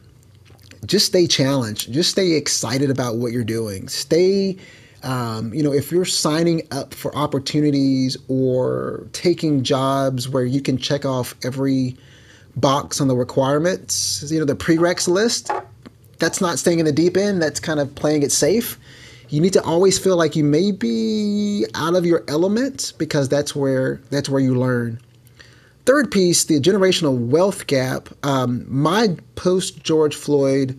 just 0.86 1.08
stay 1.08 1.28
challenged. 1.28 1.92
Just 1.92 2.12
stay 2.12 2.34
excited 2.34 2.90
about 2.90 3.18
what 3.18 3.32
you're 3.32 3.44
doing. 3.44 3.88
Stay, 3.88 4.58
um, 5.04 5.54
you 5.54 5.64
know, 5.64 5.74
if 5.74 5.92
you're 5.92 6.06
signing 6.06 6.62
up 6.72 6.94
for 6.94 7.16
opportunities 7.16 8.18
or 8.28 9.08
taking 9.14 9.64
jobs 9.64 10.30
where 10.30 10.46
you 10.46 10.62
can 10.62 10.78
check 10.78 11.06
off 11.06 11.36
every 11.44 11.96
box 12.56 13.00
on 13.02 13.08
the 13.08 13.16
requirements, 13.16 14.30
you 14.32 14.40
know, 14.40 14.46
the 14.46 14.56
prereqs 14.56 15.08
list, 15.08 15.52
that's 16.20 16.42
not 16.42 16.60
staying 16.60 16.80
in 16.80 16.86
the 16.86 16.92
deep 16.92 17.18
end. 17.18 17.42
That's 17.42 17.60
kind 17.60 17.80
of 17.80 17.94
playing 17.96 18.24
it 18.24 18.32
safe. 18.32 18.80
You 19.30 19.42
need 19.42 19.54
to 19.54 19.64
always 19.64 20.00
feel 20.00 20.16
like 20.16 20.36
you 20.36 20.44
may 20.44 20.72
be 20.72 21.66
out 21.76 21.96
of 21.96 22.06
your 22.06 22.24
element 22.28 22.94
because 22.98 23.28
that's 23.28 23.56
where 23.56 24.00
that's 24.10 24.30
where 24.30 24.42
you 24.42 24.56
learn. 24.56 25.00
Third 25.88 26.12
piece, 26.12 26.44
the 26.44 26.60
generational 26.60 27.18
wealth 27.18 27.66
gap. 27.66 28.10
Um, 28.22 28.66
my 28.68 29.16
post 29.36 29.82
George 29.86 30.14
Floyd 30.14 30.78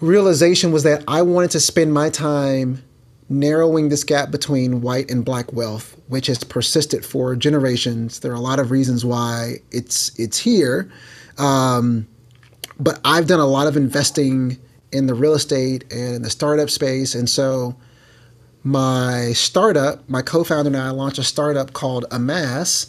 realization 0.00 0.72
was 0.72 0.84
that 0.84 1.04
I 1.06 1.20
wanted 1.20 1.50
to 1.50 1.60
spend 1.60 1.92
my 1.92 2.08
time 2.08 2.82
narrowing 3.28 3.90
this 3.90 4.02
gap 4.02 4.30
between 4.30 4.80
white 4.80 5.10
and 5.10 5.22
black 5.22 5.52
wealth, 5.52 6.00
which 6.08 6.28
has 6.28 6.42
persisted 6.44 7.04
for 7.04 7.36
generations. 7.36 8.20
There 8.20 8.32
are 8.32 8.36
a 8.36 8.40
lot 8.40 8.58
of 8.58 8.70
reasons 8.70 9.04
why 9.04 9.56
it's 9.70 10.18
it's 10.18 10.38
here, 10.38 10.90
um, 11.36 12.08
but 12.80 12.98
I've 13.04 13.26
done 13.26 13.40
a 13.40 13.46
lot 13.46 13.66
of 13.66 13.76
investing 13.76 14.58
in 14.92 15.08
the 15.08 15.14
real 15.14 15.34
estate 15.34 15.84
and 15.92 16.14
in 16.14 16.22
the 16.22 16.30
startup 16.30 16.70
space, 16.70 17.14
and 17.14 17.28
so 17.28 17.76
my 18.62 19.34
startup, 19.34 20.08
my 20.08 20.22
co-founder 20.22 20.68
and 20.68 20.78
I 20.78 20.88
launched 20.88 21.18
a 21.18 21.22
startup 21.22 21.74
called 21.74 22.06
Amass 22.10 22.86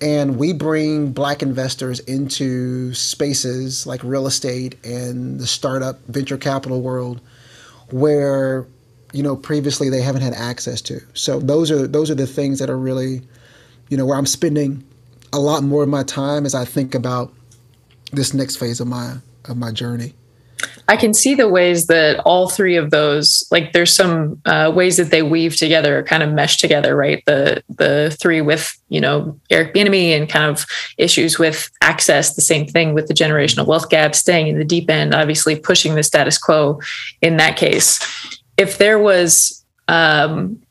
and 0.00 0.36
we 0.36 0.52
bring 0.52 1.12
black 1.12 1.42
investors 1.42 2.00
into 2.00 2.92
spaces 2.92 3.86
like 3.86 4.02
real 4.04 4.26
estate 4.26 4.76
and 4.84 5.40
the 5.40 5.46
startup 5.46 5.98
venture 6.06 6.36
capital 6.36 6.82
world 6.82 7.20
where 7.90 8.66
you 9.12 9.22
know 9.22 9.36
previously 9.36 9.88
they 9.88 10.02
haven't 10.02 10.22
had 10.22 10.34
access 10.34 10.80
to. 10.82 11.00
So 11.14 11.40
those 11.40 11.70
are 11.70 11.86
those 11.86 12.10
are 12.10 12.14
the 12.14 12.26
things 12.26 12.58
that 12.58 12.68
are 12.68 12.78
really 12.78 13.22
you 13.88 13.96
know 13.96 14.06
where 14.06 14.16
i'm 14.16 14.26
spending 14.26 14.84
a 15.32 15.38
lot 15.38 15.62
more 15.62 15.82
of 15.82 15.88
my 15.88 16.02
time 16.02 16.44
as 16.46 16.54
i 16.54 16.64
think 16.64 16.94
about 16.94 17.32
this 18.12 18.34
next 18.34 18.56
phase 18.56 18.80
of 18.80 18.86
my 18.86 19.16
of 19.46 19.56
my 19.56 19.70
journey 19.70 20.14
I 20.88 20.96
can 20.96 21.12
see 21.12 21.34
the 21.34 21.48
ways 21.48 21.86
that 21.86 22.20
all 22.20 22.48
three 22.48 22.76
of 22.76 22.90
those, 22.90 23.46
like 23.50 23.72
there's 23.72 23.92
some 23.92 24.40
uh, 24.44 24.72
ways 24.74 24.96
that 24.96 25.10
they 25.10 25.22
weave 25.22 25.56
together, 25.56 26.02
kind 26.04 26.22
of 26.22 26.32
mesh 26.32 26.58
together, 26.58 26.96
right? 26.96 27.22
The 27.26 27.62
the 27.68 28.16
three 28.20 28.40
with 28.40 28.76
you 28.88 29.00
know 29.00 29.38
Eric 29.50 29.74
Bieniemy 29.74 30.16
and 30.16 30.28
kind 30.28 30.44
of 30.44 30.64
issues 30.96 31.38
with 31.38 31.70
access. 31.82 32.34
The 32.34 32.42
same 32.42 32.66
thing 32.66 32.94
with 32.94 33.08
the 33.08 33.14
generational 33.14 33.66
wealth 33.66 33.90
gap, 33.90 34.14
staying 34.14 34.46
in 34.46 34.58
the 34.58 34.64
deep 34.64 34.88
end, 34.88 35.14
obviously 35.14 35.56
pushing 35.56 35.94
the 35.94 36.02
status 36.02 36.38
quo. 36.38 36.80
In 37.20 37.36
that 37.36 37.56
case, 37.56 38.00
if 38.56 38.78
there 38.78 38.98
was 38.98 39.64
um, 39.88 40.62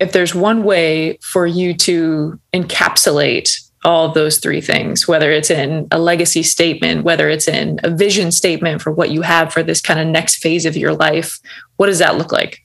if 0.00 0.12
there's 0.12 0.34
one 0.34 0.64
way 0.64 1.18
for 1.22 1.46
you 1.46 1.74
to 1.74 2.38
encapsulate 2.52 3.67
all 3.84 4.10
those 4.10 4.38
three 4.38 4.60
things, 4.60 5.06
whether 5.06 5.30
it's 5.30 5.50
in 5.50 5.86
a 5.92 5.98
legacy 5.98 6.42
statement, 6.42 7.04
whether 7.04 7.28
it's 7.28 7.46
in 7.46 7.78
a 7.84 7.90
vision 7.90 8.32
statement 8.32 8.82
for 8.82 8.90
what 8.90 9.10
you 9.10 9.22
have 9.22 9.52
for 9.52 9.62
this 9.62 9.80
kind 9.80 10.00
of 10.00 10.06
next 10.06 10.36
phase 10.36 10.66
of 10.66 10.76
your 10.76 10.94
life, 10.94 11.38
what 11.76 11.86
does 11.86 12.00
that 12.00 12.18
look 12.18 12.32
like? 12.32 12.60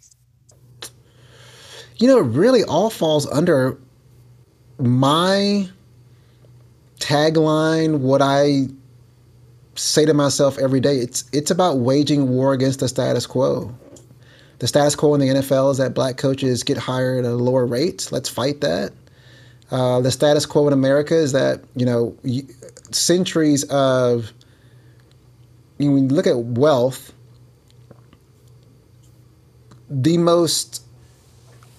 You 1.98 2.08
know, 2.08 2.18
it 2.18 2.26
really 2.26 2.64
all 2.64 2.90
falls 2.90 3.28
under 3.28 3.78
my 4.80 5.70
tagline, 7.00 8.00
what 8.00 8.22
I 8.22 8.68
say 9.76 10.06
to 10.06 10.14
myself 10.14 10.58
every 10.58 10.80
day. 10.80 10.98
It's 10.98 11.26
it's 11.32 11.52
about 11.52 11.78
waging 11.78 12.30
war 12.30 12.54
against 12.54 12.80
the 12.80 12.88
status 12.88 13.26
quo. 13.26 13.74
The 14.60 14.68
status 14.68 14.96
quo 14.96 15.14
in 15.14 15.20
the 15.20 15.28
NFL 15.28 15.72
is 15.72 15.78
that 15.78 15.94
black 15.94 16.18
coaches 16.18 16.64
get 16.64 16.78
hired 16.78 17.26
at 17.26 17.32
a 17.32 17.36
lower 17.36 17.66
rate. 17.66 18.10
Let's 18.12 18.30
fight 18.30 18.62
that. 18.62 18.94
Uh, 19.74 20.00
the 20.02 20.12
status 20.12 20.46
quo 20.46 20.68
in 20.68 20.74
America 20.74 21.16
is 21.16 21.32
that 21.32 21.64
you 21.76 21.84
know 21.84 22.16
centuries 22.92 23.64
of 23.72 24.32
you 25.80 25.88
know, 25.88 25.96
when 25.96 26.10
you 26.10 26.16
look 26.16 26.28
at 26.28 26.38
wealth, 26.38 27.12
the 29.90 30.20
most 30.20 30.84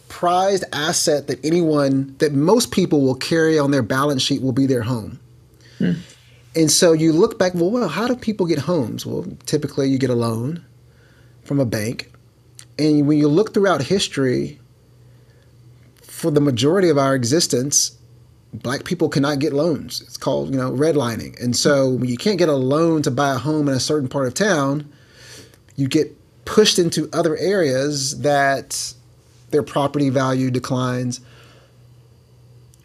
prized 0.08 0.64
asset 0.72 1.28
that 1.28 1.44
anyone 1.44 2.16
that 2.18 2.32
most 2.32 2.72
people 2.72 3.00
will 3.00 3.14
carry 3.14 3.60
on 3.60 3.70
their 3.70 3.82
balance 3.82 4.22
sheet 4.22 4.42
will 4.42 4.52
be 4.52 4.66
their 4.66 4.82
home. 4.82 5.20
Hmm. 5.78 5.92
And 6.56 6.70
so 6.70 6.92
you 6.92 7.12
look 7.12 7.38
back, 7.38 7.54
well, 7.54 7.70
well, 7.70 7.88
how 7.88 8.08
do 8.08 8.16
people 8.16 8.46
get 8.46 8.58
homes? 8.58 9.06
Well, 9.06 9.24
typically 9.46 9.88
you 9.88 9.98
get 9.98 10.10
a 10.10 10.14
loan 10.14 10.64
from 11.44 11.60
a 11.60 11.64
bank. 11.64 12.12
And 12.76 13.06
when 13.06 13.18
you 13.18 13.28
look 13.28 13.54
throughout 13.54 13.82
history, 13.82 14.60
for 16.14 16.30
the 16.30 16.40
majority 16.40 16.88
of 16.88 16.96
our 16.96 17.16
existence, 17.16 17.98
black 18.52 18.84
people 18.84 19.08
cannot 19.08 19.40
get 19.40 19.52
loans. 19.52 20.00
It's 20.00 20.16
called, 20.16 20.54
you 20.54 20.60
know, 20.60 20.70
redlining. 20.70 21.42
And 21.42 21.56
so 21.56 21.90
when 21.90 22.08
you 22.08 22.16
can't 22.16 22.38
get 22.38 22.48
a 22.48 22.54
loan 22.54 23.02
to 23.02 23.10
buy 23.10 23.34
a 23.34 23.38
home 23.38 23.68
in 23.68 23.74
a 23.74 23.80
certain 23.80 24.08
part 24.08 24.28
of 24.28 24.34
town, 24.34 24.88
you 25.74 25.88
get 25.88 26.16
pushed 26.44 26.78
into 26.78 27.10
other 27.12 27.36
areas 27.36 28.20
that 28.20 28.94
their 29.50 29.64
property 29.64 30.08
value 30.08 30.52
declines. 30.52 31.20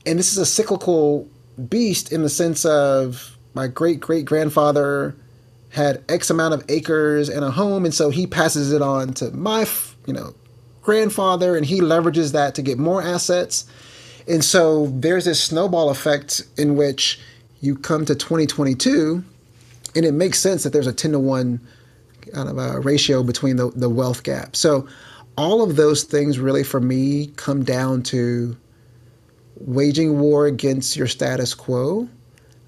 And 0.08 0.18
this 0.18 0.32
is 0.32 0.40
a 0.40 0.46
cyclical 0.46 1.28
beast 1.70 2.12
in 2.12 2.24
the 2.24 2.30
sense 2.30 2.66
of 2.66 3.38
my 3.54 3.68
great 3.68 4.00
great 4.00 4.26
grandfather 4.26 5.16
had 5.70 6.04
X 6.10 6.32
amount 6.32 6.56
of 6.56 6.64
acres 6.68 7.30
and 7.30 7.46
a 7.46 7.52
home, 7.52 7.86
and 7.86 7.94
so 7.94 8.10
he 8.10 8.26
passes 8.26 8.72
it 8.72 8.82
on 8.82 9.14
to 9.14 9.30
my, 9.32 9.68
you 10.08 10.14
know, 10.14 10.34
grandfather 10.90 11.56
and 11.56 11.68
he 11.68 11.82
leverages 11.82 12.32
that 12.32 12.56
to 12.56 12.64
get 12.64 12.80
more 12.80 13.00
assets. 13.00 13.66
And 14.28 14.44
so 14.44 14.88
there's 14.88 15.26
this 15.26 15.40
snowball 15.40 15.92
effect 15.92 16.42
in 16.58 16.76
which 16.76 17.20
you 17.62 17.76
come 17.76 18.06
to 18.06 18.16
2022 18.16 19.24
and 19.96 20.06
it 20.06 20.14
makes 20.14 20.40
sense 20.40 20.64
that 20.64 20.74
there's 20.74 20.88
a 20.88 20.94
10 20.94 21.12
to 21.12 21.20
1 21.20 21.60
kind 22.34 22.50
of 22.50 22.58
a 22.58 22.80
ratio 22.80 23.22
between 23.22 23.56
the, 23.58 23.70
the 23.76 23.88
wealth 23.88 24.24
gap. 24.24 24.56
So 24.56 24.88
all 25.38 25.62
of 25.62 25.76
those 25.76 26.04
things 26.04 26.40
really 26.40 26.64
for 26.64 26.80
me 26.80 27.28
come 27.36 27.64
down 27.64 28.02
to 28.04 28.58
waging 29.58 30.20
war 30.20 30.48
against 30.48 30.98
your 30.98 31.08
status 31.08 31.54
quo 31.54 32.10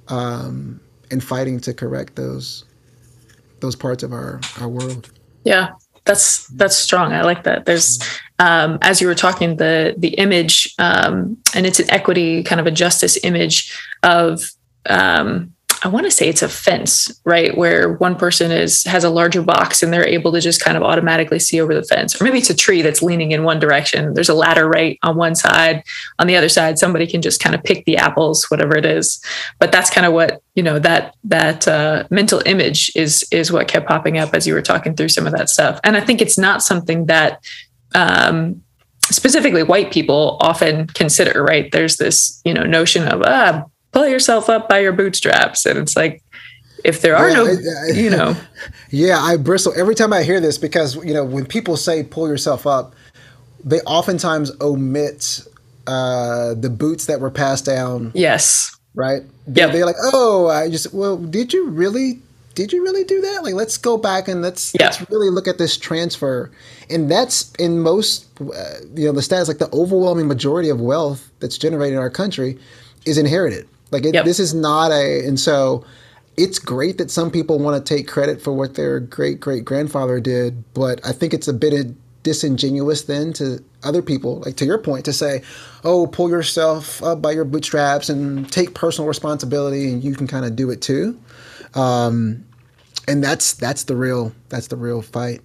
um, 0.09 0.79
and 1.09 1.23
fighting 1.23 1.59
to 1.61 1.73
correct 1.73 2.15
those 2.17 2.65
those 3.61 3.75
parts 3.75 4.03
of 4.03 4.13
our, 4.13 4.39
our 4.59 4.69
world. 4.69 5.09
Yeah 5.43 5.71
that's 6.05 6.47
that's 6.47 6.75
strong. 6.75 7.13
I 7.13 7.21
like 7.21 7.43
that. 7.43 7.65
There's 7.65 7.99
um, 8.39 8.79
as 8.81 9.01
you 9.01 9.07
were 9.07 9.15
talking 9.15 9.57
the 9.57 9.93
the 9.97 10.09
image 10.15 10.73
um, 10.79 11.37
and 11.53 11.65
it's 11.65 11.79
an 11.79 11.91
equity 11.91 12.43
kind 12.43 12.59
of 12.59 12.67
a 12.67 12.71
justice 12.71 13.17
image 13.23 13.77
of 14.03 14.41
um, 14.89 15.53
I 15.83 15.87
want 15.87 16.05
to 16.05 16.11
say 16.11 16.29
it's 16.29 16.43
a 16.43 16.49
fence, 16.49 17.19
right? 17.25 17.57
Where 17.57 17.93
one 17.93 18.15
person 18.15 18.51
is 18.51 18.83
has 18.83 19.03
a 19.03 19.09
larger 19.09 19.41
box 19.41 19.81
and 19.81 19.91
they're 19.91 20.07
able 20.07 20.31
to 20.33 20.39
just 20.39 20.61
kind 20.61 20.77
of 20.77 20.83
automatically 20.83 21.39
see 21.39 21.59
over 21.59 21.73
the 21.73 21.83
fence. 21.83 22.19
Or 22.19 22.23
maybe 22.23 22.37
it's 22.37 22.51
a 22.51 22.55
tree 22.55 22.83
that's 22.83 23.01
leaning 23.01 23.31
in 23.31 23.43
one 23.43 23.59
direction. 23.59 24.13
There's 24.13 24.29
a 24.29 24.35
ladder 24.35 24.67
right 24.67 24.99
on 25.01 25.17
one 25.17 25.33
side. 25.33 25.83
On 26.19 26.27
the 26.27 26.35
other 26.35 26.49
side, 26.49 26.77
somebody 26.77 27.07
can 27.07 27.23
just 27.23 27.41
kind 27.41 27.55
of 27.55 27.63
pick 27.63 27.85
the 27.85 27.97
apples, 27.97 28.45
whatever 28.51 28.77
it 28.77 28.85
is. 28.85 29.23
But 29.57 29.71
that's 29.71 29.89
kind 29.89 30.05
of 30.05 30.13
what, 30.13 30.43
you 30.53 30.61
know, 30.61 30.77
that 30.77 31.15
that 31.23 31.67
uh, 31.67 32.03
mental 32.11 32.43
image 32.45 32.91
is 32.95 33.25
is 33.31 33.51
what 33.51 33.67
kept 33.67 33.87
popping 33.87 34.19
up 34.19 34.35
as 34.35 34.45
you 34.45 34.53
were 34.53 34.61
talking 34.61 34.95
through 34.95 35.09
some 35.09 35.25
of 35.25 35.33
that 35.33 35.49
stuff. 35.49 35.79
And 35.83 35.97
I 35.97 36.01
think 36.01 36.21
it's 36.21 36.37
not 36.37 36.61
something 36.61 37.07
that 37.07 37.43
um, 37.95 38.61
specifically 39.01 39.63
white 39.63 39.91
people 39.91 40.37
often 40.41 40.87
consider, 40.87 41.43
right? 41.43 41.71
There's 41.71 41.97
this, 41.97 42.39
you 42.45 42.53
know, 42.53 42.63
notion 42.63 43.07
of 43.07 43.23
ah, 43.23 43.65
pull 43.91 44.07
yourself 44.07 44.49
up 44.49 44.69
by 44.69 44.79
your 44.79 44.93
bootstraps. 44.93 45.65
And 45.65 45.77
it's 45.77 45.95
like, 45.95 46.23
if 46.83 47.01
there 47.01 47.15
are 47.15 47.29
yeah, 47.29 47.35
no, 47.35 47.45
I, 47.45 47.49
I, 47.49 47.91
you 47.93 48.09
know. 48.09 48.35
Yeah, 48.93 49.19
I 49.19 49.37
bristle 49.37 49.73
every 49.77 49.95
time 49.95 50.11
I 50.11 50.21
hear 50.23 50.41
this 50.41 50.57
because, 50.57 50.95
you 50.97 51.13
know, 51.13 51.23
when 51.23 51.45
people 51.45 51.77
say 51.77 52.03
pull 52.03 52.27
yourself 52.27 52.67
up, 52.67 52.93
they 53.63 53.79
oftentimes 53.81 54.51
omit 54.59 55.41
uh, 55.87 56.55
the 56.55 56.69
boots 56.69 57.05
that 57.05 57.21
were 57.21 57.31
passed 57.31 57.65
down. 57.65 58.11
Yes. 58.13 58.75
Right? 58.93 59.21
Yeah. 59.47 59.67
They're 59.67 59.85
like, 59.85 59.95
oh, 60.11 60.47
I 60.47 60.69
just, 60.69 60.93
well, 60.93 61.15
did 61.17 61.53
you 61.53 61.69
really? 61.69 62.19
Did 62.53 62.73
you 62.73 62.83
really 62.83 63.05
do 63.05 63.21
that? 63.21 63.43
Like, 63.43 63.53
let's 63.53 63.77
go 63.77 63.97
back 63.97 64.27
and 64.27 64.41
let's 64.41 64.73
yeah. 64.77 64.87
let's 64.87 65.09
really 65.09 65.29
look 65.29 65.47
at 65.47 65.57
this 65.57 65.77
transfer, 65.77 66.51
and 66.89 67.09
that's 67.09 67.49
in 67.53 67.79
most, 67.79 68.27
uh, 68.41 68.43
you 68.93 69.05
know, 69.05 69.13
the 69.13 69.21
stats 69.21 69.47
like 69.47 69.59
the 69.59 69.73
overwhelming 69.73 70.27
majority 70.27 70.67
of 70.67 70.81
wealth 70.81 71.31
that's 71.39 71.57
generated 71.57 71.93
in 71.93 71.99
our 71.99 72.09
country 72.09 72.59
is 73.05 73.17
inherited. 73.17 73.69
Like 73.91 74.05
it, 74.05 74.13
yep. 74.13 74.25
this 74.25 74.39
is 74.39 74.53
not 74.53 74.91
a, 74.91 75.25
and 75.25 75.39
so 75.39 75.85
it's 76.37 76.59
great 76.59 76.97
that 76.97 77.11
some 77.11 77.29
people 77.29 77.59
want 77.59 77.85
to 77.85 77.95
take 77.95 78.07
credit 78.07 78.41
for 78.41 78.53
what 78.53 78.75
their 78.75 78.99
great 78.99 79.39
great 79.39 79.65
grandfather 79.65 80.19
did, 80.19 80.63
but 80.73 81.05
I 81.05 81.11
think 81.11 81.33
it's 81.33 81.47
a 81.47 81.53
bit 81.53 81.93
disingenuous 82.23 83.03
then 83.03 83.33
to 83.33 83.63
other 83.83 84.01
people, 84.01 84.39
like 84.45 84.55
to 84.57 84.65
your 84.65 84.77
point, 84.77 85.05
to 85.05 85.13
say, 85.13 85.41
"Oh, 85.83 86.07
pull 86.07 86.29
yourself 86.29 87.03
up 87.03 87.21
by 87.21 87.31
your 87.31 87.45
bootstraps 87.45 88.09
and 88.09 88.51
take 88.51 88.73
personal 88.73 89.07
responsibility, 89.07 89.91
and 89.91 90.03
you 90.03 90.15
can 90.15 90.27
kind 90.27 90.45
of 90.45 90.55
do 90.55 90.69
it 90.69 90.81
too." 90.81 91.19
Um, 91.73 92.45
and 93.07 93.23
that's 93.23 93.53
that's 93.53 93.83
the 93.83 93.95
real 93.95 94.31
that's 94.49 94.67
the 94.67 94.77
real 94.77 95.01
fight 95.01 95.41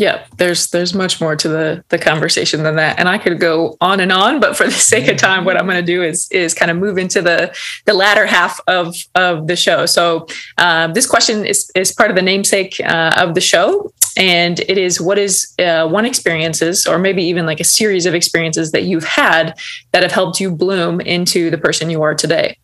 yeah 0.00 0.26
there's 0.38 0.68
there's 0.70 0.94
much 0.94 1.20
more 1.20 1.36
to 1.36 1.48
the 1.48 1.84
the 1.90 1.98
conversation 1.98 2.62
than 2.62 2.76
that. 2.76 2.98
And 2.98 3.08
i 3.08 3.18
could 3.18 3.38
go 3.38 3.76
on 3.80 4.00
and 4.00 4.10
on 4.10 4.40
but 4.40 4.56
for 4.56 4.64
the 4.64 4.70
sake 4.92 5.08
of 5.08 5.16
time 5.16 5.44
what 5.44 5.56
i'm 5.56 5.66
going 5.66 5.76
to 5.84 5.92
do 5.92 6.02
is 6.02 6.28
is 6.30 6.54
kind 6.54 6.70
of 6.70 6.76
move 6.76 6.98
into 6.98 7.22
the 7.22 7.54
the 7.84 7.94
latter 7.94 8.26
half 8.26 8.60
of 8.66 8.94
of 9.14 9.46
the 9.46 9.56
show. 9.56 9.86
So 9.86 10.26
um, 10.58 10.92
this 10.94 11.06
question 11.06 11.44
is 11.44 11.70
is 11.74 11.92
part 11.92 12.10
of 12.10 12.16
the 12.16 12.22
namesake 12.22 12.80
uh, 12.80 13.12
of 13.16 13.34
the 13.34 13.40
show. 13.40 13.92
And 14.16 14.58
it 14.60 14.76
is 14.76 15.00
what 15.00 15.18
is 15.18 15.54
uh, 15.58 15.86
one 15.88 16.04
experiences 16.04 16.86
or 16.86 16.98
maybe 16.98 17.22
even 17.22 17.46
like 17.46 17.60
a 17.60 17.64
series 17.64 18.06
of 18.06 18.14
experiences 18.14 18.72
that 18.72 18.82
you've 18.82 19.04
had 19.04 19.56
that 19.92 20.02
have 20.02 20.10
helped 20.10 20.40
you 20.40 20.50
bloom 20.50 21.00
into 21.00 21.48
the 21.50 21.58
person 21.58 21.90
you 21.90 22.02
are 22.02 22.14
today? 22.14 22.58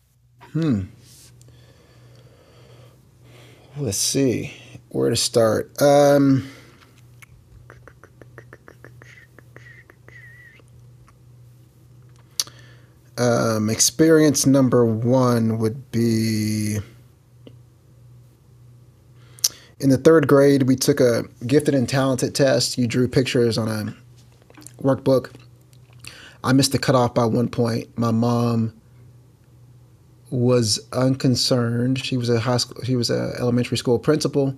Hmm. 0.51 0.81
Let's 3.77 3.97
see 3.97 4.53
where 4.89 5.09
to 5.09 5.15
start. 5.15 5.81
Um 5.81 6.49
Um, 13.17 13.69
experience 13.69 14.45
number 14.45 14.85
one 14.85 15.57
would 15.57 15.91
be 15.91 16.79
in 19.79 19.89
the 19.89 19.97
third 19.97 20.27
grade, 20.27 20.63
we 20.63 20.75
took 20.75 20.99
a 20.99 21.23
gifted 21.45 21.75
and 21.75 21.87
talented 21.87 22.33
test. 22.33 22.77
You 22.77 22.87
drew 22.87 23.07
pictures 23.07 23.57
on 23.57 23.67
a 23.67 23.95
workbook. 24.81 25.31
I 26.43 26.53
missed 26.53 26.71
the 26.71 26.79
cutoff 26.79 27.13
by 27.13 27.25
one 27.25 27.49
point. 27.49 27.95
My 27.97 28.11
mom 28.11 28.73
was 30.29 30.79
unconcerned. 30.93 31.99
She 32.03 32.17
was 32.17 32.29
a 32.29 32.39
high 32.39 32.57
school, 32.57 32.83
she 32.83 32.95
was 32.95 33.09
a 33.09 33.35
elementary 33.39 33.77
school 33.77 33.99
principal. 33.99 34.55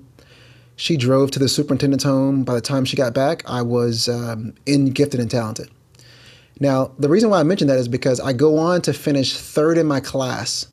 She 0.76 0.96
drove 0.96 1.32
to 1.32 1.40
the 1.40 1.50
superintendent's 1.50 2.06
home. 2.06 2.44
By 2.44 2.54
the 2.54 2.62
time 2.62 2.86
she 2.86 2.96
got 2.96 3.14
back, 3.14 3.44
I 3.46 3.62
was 3.62 4.08
um, 4.08 4.54
in 4.66 4.92
gifted 4.92 5.20
and 5.20 5.30
talented. 5.30 5.70
Now, 6.60 6.92
the 7.00 7.10
reason 7.10 7.30
why 7.30 7.40
I 7.40 7.44
mention 7.44 7.68
that 7.68 7.78
is 7.78 7.88
because 7.88 8.20
I 8.20 8.34
go 8.34 8.58
on 8.58 8.82
to 8.82 8.94
finish 8.94 9.36
third 9.36 9.78
in 9.78 9.88
my 9.88 10.00
class. 10.00 10.72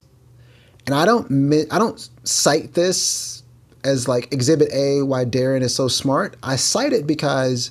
And 0.87 0.95
I 0.95 1.05
don't 1.05 1.71
I 1.73 1.79
don't 1.79 2.09
cite 2.25 2.75
this 2.75 3.43
as 3.85 4.09
like 4.09 4.33
exhibit 4.33 4.73
A 4.73 5.03
why 5.03 5.25
Daron 5.25 5.63
is 5.63 5.75
so 5.75 5.89
smart. 5.89 6.37
I 6.43 6.57
cite 6.57 6.93
it 6.93 7.07
because 7.07 7.71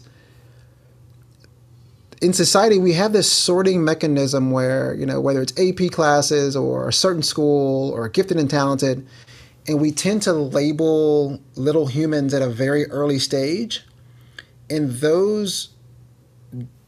in 2.21 2.33
society 2.33 2.79
we 2.79 2.93
have 2.93 3.13
this 3.13 3.29
sorting 3.29 3.83
mechanism 3.83 4.51
where, 4.51 4.93
you 4.95 5.05
know, 5.05 5.19
whether 5.19 5.41
it's 5.41 5.53
AP 5.59 5.91
classes 5.91 6.55
or 6.55 6.87
a 6.87 6.93
certain 6.93 7.21
school 7.21 7.91
or 7.91 8.07
gifted 8.09 8.37
and 8.37 8.49
talented, 8.49 9.05
and 9.67 9.81
we 9.81 9.91
tend 9.91 10.21
to 10.23 10.33
label 10.33 11.39
little 11.55 11.87
humans 11.87 12.33
at 12.33 12.41
a 12.41 12.49
very 12.49 12.85
early 12.87 13.19
stage. 13.19 13.83
And 14.69 14.91
those 14.91 15.69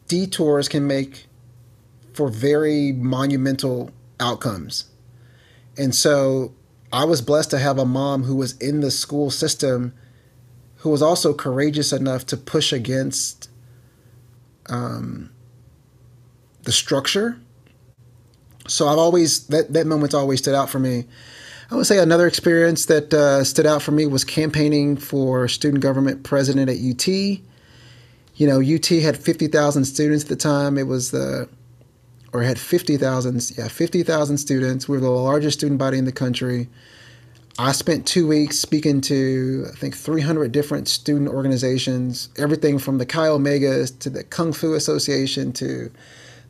detours 0.08 0.68
can 0.68 0.88
make 0.88 1.28
for 2.14 2.30
very 2.30 2.92
monumental 2.92 3.92
outcomes. 4.20 4.86
And 5.78 5.94
so 5.94 6.54
I 6.92 7.06
was 7.06 7.22
blessed 7.22 7.52
to 7.52 7.60
have 7.60 7.78
a 7.78 7.86
mom 7.86 8.24
who 8.24 8.36
was 8.36 8.58
in 8.58 8.82
the 8.82 8.92
school 8.92 9.30
system 9.30 9.94
who 10.78 10.90
was 10.90 11.02
also 11.02 11.34
courageous 11.34 11.92
enough 11.92 12.26
to 12.28 12.38
push 12.38 12.72
against 12.72 13.50
um, 14.70 15.32
the 16.64 16.72
structure. 16.72 17.40
So 18.68 18.88
I've 18.88 18.98
always, 18.98 19.48
that, 19.48 19.74
that 19.74 19.88
moment's 19.88 20.14
always 20.14 20.40
stood 20.40 20.56
out 20.56 20.70
for 20.70 20.80
me. 20.80 21.06
I 21.70 21.76
would 21.76 21.86
say 21.86 21.98
another 21.98 22.28
experience 22.28 22.86
that 22.86 23.14
uh, 23.14 23.44
stood 23.44 23.66
out 23.66 23.82
for 23.82 23.92
me 23.92 24.06
was 24.06 24.24
campaigning 24.24 24.96
for 24.98 25.48
student 25.48 25.82
government 25.82 26.24
president 26.24 26.70
at 26.70 26.78
UT. 26.78 27.42
You 28.38 28.48
know, 28.48 28.62
UT 28.62 28.86
had 28.86 29.18
50,000 29.18 29.86
students 29.86 30.24
at 30.24 30.30
the 30.30 30.36
time. 30.36 30.78
It 30.78 30.88
was 30.88 31.12
the 31.12 31.50
or 32.34 32.44
had 32.44 32.60
50,000, 32.60 33.58
yeah, 33.58 33.68
50,000 33.68 34.38
students. 34.38 34.88
We 34.88 34.98
were 34.98 35.02
the 35.02 35.10
largest 35.10 35.60
student 35.60 35.80
body 35.80 35.98
in 35.98 36.06
the 36.06 36.12
country. 36.12 36.68
I 37.60 37.72
spent 37.72 38.06
two 38.06 38.28
weeks 38.28 38.60
speaking 38.60 39.02
to, 39.02 39.66
I 39.74 39.76
think, 39.76 39.96
300 39.96 40.52
different 40.52 40.88
student 40.88 41.30
organizations, 41.30 42.30
everything 42.38 42.78
from 42.78 43.00
the 43.00 43.06
Chi 43.06 43.28
Omegas 43.28 43.98
to 44.00 44.12
the 44.12 44.24
Kung 44.24 44.54
Fu 44.54 44.76
Association 44.76 45.52
to 45.54 45.92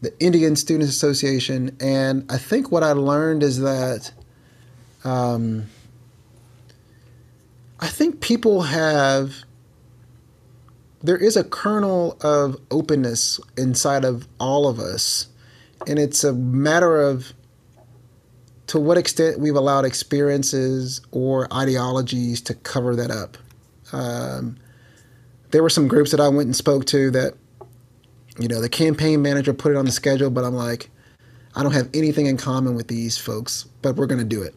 the 0.02 0.14
Indian 0.20 0.56
Students 0.56 0.90
Association. 0.90 1.76
And 1.80 2.30
I 2.30 2.38
think 2.38 2.72
what 2.72 2.84
I 2.84 2.92
learned 2.92 3.42
is 3.42 3.60
that 3.62 4.12
um, 5.06 5.68
I 7.80 7.88
think 7.88 8.20
people 8.20 8.64
have, 8.64 9.34
there 11.02 11.18
is 11.18 11.38
a 11.38 11.44
kernel 11.44 12.18
of 12.22 12.58
openness 12.72 13.40
inside 13.58 14.04
of 14.04 14.28
all 14.40 14.68
of 14.68 14.80
us 14.80 15.28
and 15.86 16.00
it's 16.00 16.24
a 16.24 16.34
matter 16.34 17.02
of 17.02 17.34
to 18.68 18.80
what 18.80 18.98
extent 18.98 19.40
we've 19.40 19.56
allowed 19.56 19.86
experiences 19.86 21.02
or 21.12 21.52
ideologies 21.54 22.42
to 22.42 22.54
cover 22.54 22.96
that 22.96 23.12
up. 23.12 23.38
Um, 23.94 24.58
there 25.52 25.64
were 25.64 25.70
some 25.70 25.88
groups 25.88 26.12
that 26.12 26.20
I 26.20 26.28
went 26.28 26.48
and 26.48 26.56
spoke 26.56 26.86
to 26.88 27.10
that, 27.12 27.34
you 28.38 28.48
know, 28.50 28.62
the 28.62 28.70
campaign 28.70 29.22
manager 29.22 29.54
put 29.54 29.72
it 29.72 29.78
on 29.78 29.86
the 29.86 29.92
schedule, 29.92 30.30
but 30.30 30.44
I'm 30.44 30.54
like, 30.54 30.90
I 31.56 31.64
don't 31.64 31.72
have 31.72 31.90
anything 31.94 32.26
in 32.26 32.36
common 32.36 32.76
with 32.76 32.88
these 32.88 33.18
folks, 33.18 33.66
but 33.82 33.96
we're 33.96 34.06
going 34.06 34.20
to 34.20 34.26
do 34.26 34.44
it. 34.44 34.54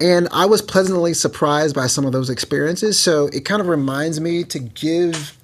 And 0.00 0.28
I 0.30 0.46
was 0.46 0.60
pleasantly 0.60 1.14
surprised 1.14 1.74
by 1.74 1.86
some 1.86 2.04
of 2.04 2.12
those 2.12 2.28
experiences. 2.28 2.98
So 2.98 3.28
it 3.28 3.44
kind 3.44 3.60
of 3.60 3.68
reminds 3.68 4.20
me 4.20 4.44
to 4.44 4.58
give 4.58 5.38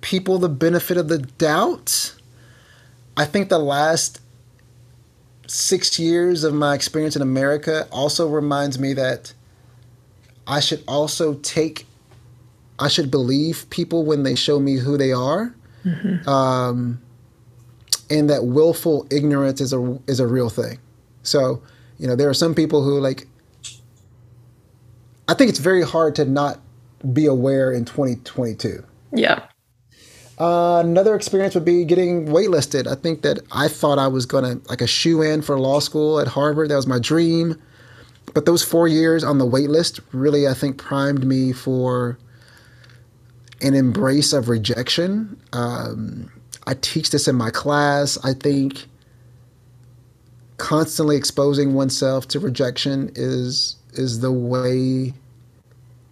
people 0.00 0.38
the 0.38 0.48
benefit 0.48 0.96
of 0.96 1.08
the 1.08 1.18
doubt 1.18 2.16
I 3.16 3.24
think 3.24 3.48
the 3.48 3.58
last 3.58 4.20
six 5.46 5.98
years 5.98 6.44
of 6.44 6.52
my 6.52 6.74
experience 6.74 7.16
in 7.16 7.22
America 7.22 7.88
also 7.90 8.28
reminds 8.28 8.78
me 8.78 8.92
that 8.94 9.32
I 10.46 10.60
should 10.60 10.84
also 10.86 11.34
take, 11.34 11.86
I 12.78 12.88
should 12.88 13.10
believe 13.10 13.68
people 13.70 14.04
when 14.04 14.22
they 14.22 14.34
show 14.34 14.60
me 14.60 14.76
who 14.76 14.98
they 14.98 15.12
are. 15.12 15.54
Mm-hmm. 15.84 16.28
Um, 16.28 17.00
and 18.10 18.28
that 18.30 18.44
willful 18.44 19.06
ignorance 19.10 19.60
is 19.60 19.72
a 19.72 19.98
is 20.06 20.20
a 20.20 20.26
real 20.26 20.48
thing. 20.48 20.78
So, 21.22 21.62
you 21.98 22.06
know, 22.06 22.14
there 22.14 22.28
are 22.28 22.34
some 22.34 22.54
people 22.54 22.84
who 22.84 23.00
like 23.00 23.26
I 25.28 25.34
think 25.34 25.50
it's 25.50 25.58
very 25.58 25.82
hard 25.82 26.14
to 26.16 26.24
not 26.24 26.60
be 27.12 27.26
aware 27.26 27.72
in 27.72 27.84
2022. 27.84 28.84
Yeah. 29.12 29.46
Uh, 30.38 30.82
another 30.84 31.14
experience 31.14 31.54
would 31.54 31.64
be 31.64 31.84
getting 31.84 32.26
waitlisted. 32.26 32.86
I 32.86 32.94
think 32.94 33.22
that 33.22 33.38
I 33.52 33.68
thought 33.68 33.98
I 33.98 34.08
was 34.08 34.26
gonna 34.26 34.60
like 34.68 34.82
a 34.82 34.86
shoe 34.86 35.22
in 35.22 35.42
for 35.42 35.58
law 35.58 35.80
school 35.80 36.20
at 36.20 36.28
Harvard. 36.28 36.70
That 36.70 36.76
was 36.76 36.86
my 36.86 36.98
dream. 36.98 37.60
But 38.34 38.44
those 38.44 38.62
four 38.62 38.86
years 38.86 39.24
on 39.24 39.38
the 39.38 39.46
waitlist 39.46 40.00
really, 40.12 40.46
I 40.46 40.52
think, 40.52 40.76
primed 40.76 41.24
me 41.24 41.52
for 41.52 42.18
an 43.62 43.74
embrace 43.74 44.34
of 44.34 44.50
rejection. 44.50 45.40
Um, 45.54 46.30
I 46.66 46.74
teach 46.74 47.10
this 47.10 47.28
in 47.28 47.36
my 47.36 47.50
class. 47.50 48.18
I 48.22 48.34
think 48.34 48.86
constantly 50.58 51.16
exposing 51.16 51.74
oneself 51.74 52.28
to 52.28 52.40
rejection 52.40 53.10
is 53.14 53.76
is 53.98 54.20
the 54.20 54.32
way 54.32 55.12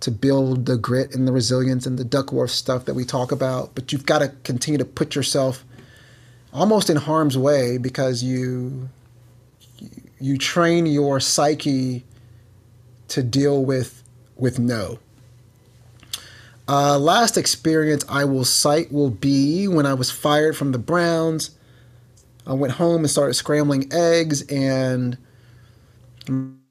to 0.01 0.11
build 0.11 0.66
the 0.66 0.77
grit 0.77 1.14
and 1.14 1.27
the 1.27 1.33
resilience 1.33 1.87
and 1.87 1.99
the 1.99 2.05
Duckworth 2.05 2.51
stuff 2.51 2.85
that 2.85 2.94
we 2.94 3.05
talk 3.05 3.33
about. 3.33 3.75
But 3.75 3.92
you've 3.92 4.07
got 4.07 4.18
to 4.18 4.29
continue 4.42 4.79
to 4.79 4.85
put 4.85 5.14
yourself 5.14 5.64
almost 6.53 6.90
in 6.90 6.97
harm's 6.97 7.38
way 7.38 7.79
because 7.79 8.23
you 8.23 8.88
you 10.20 10.38
train 10.38 10.87
your 10.87 11.20
psyche 11.20 12.05
to 13.09 13.23
deal 13.23 13.64
with 13.64 14.03
with 14.37 14.59
no. 14.59 14.99
Uh, 16.66 16.99
last 16.99 17.37
experience 17.37 18.05
I 18.09 18.25
will 18.25 18.44
cite 18.44 18.90
will 18.90 19.11
be 19.11 19.68
when 19.68 19.87
I 19.87 19.94
was 19.94 20.11
fired 20.11 20.57
from 20.57 20.73
the 20.73 20.79
Browns. 20.79 21.51
I 22.47 22.53
went 22.53 22.75
home 22.75 23.03
and 23.03 23.11
started 23.11 23.35
scrambling 23.35 23.90
eggs 23.92 24.42
and 24.42 25.16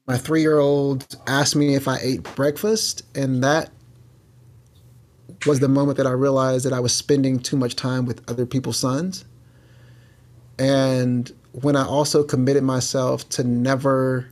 my 0.06 0.18
three 0.18 0.42
year 0.42 0.58
old 0.58 1.16
asked 1.26 1.56
me 1.56 1.74
if 1.74 1.88
I 1.88 1.98
ate 2.02 2.22
breakfast, 2.34 3.02
and 3.16 3.42
that 3.42 3.70
was 5.46 5.60
the 5.60 5.68
moment 5.68 5.96
that 5.96 6.06
I 6.06 6.12
realized 6.12 6.64
that 6.64 6.72
I 6.72 6.80
was 6.80 6.94
spending 6.94 7.38
too 7.38 7.56
much 7.56 7.76
time 7.76 8.06
with 8.06 8.28
other 8.28 8.46
people's 8.46 8.78
sons. 8.78 9.24
And 10.58 11.30
when 11.52 11.76
I 11.76 11.84
also 11.84 12.22
committed 12.22 12.62
myself 12.62 13.28
to 13.30 13.44
never 13.44 14.28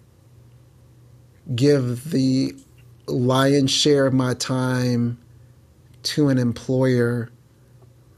give 1.54 2.10
the 2.10 2.54
lion's 3.06 3.70
share 3.70 4.06
of 4.06 4.14
my 4.14 4.34
time 4.34 5.18
to 6.04 6.28
an 6.28 6.38
employer 6.38 7.30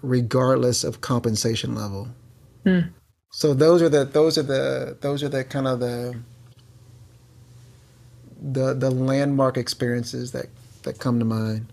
regardless 0.03 0.85
of 0.85 1.01
compensation 1.01 1.75
level. 1.75 2.09
Mm. 2.67 2.91
So 3.31 3.55
those 3.55 3.83
are 3.83 3.89
the 3.89 4.05
those 4.05 4.39
are 4.39 4.43
the 4.43 4.97
those 5.01 5.23
are 5.23 5.29
the 5.29 5.45
kind 5.45 5.67
of 5.67 5.81
the 5.81 6.19
the 8.53 8.75
the 8.75 8.91
landmark 8.91 9.57
experiences 9.57 10.33
that 10.33 10.47
that 10.83 10.99
come 10.99 11.19
to 11.19 11.25
mind. 11.25 11.67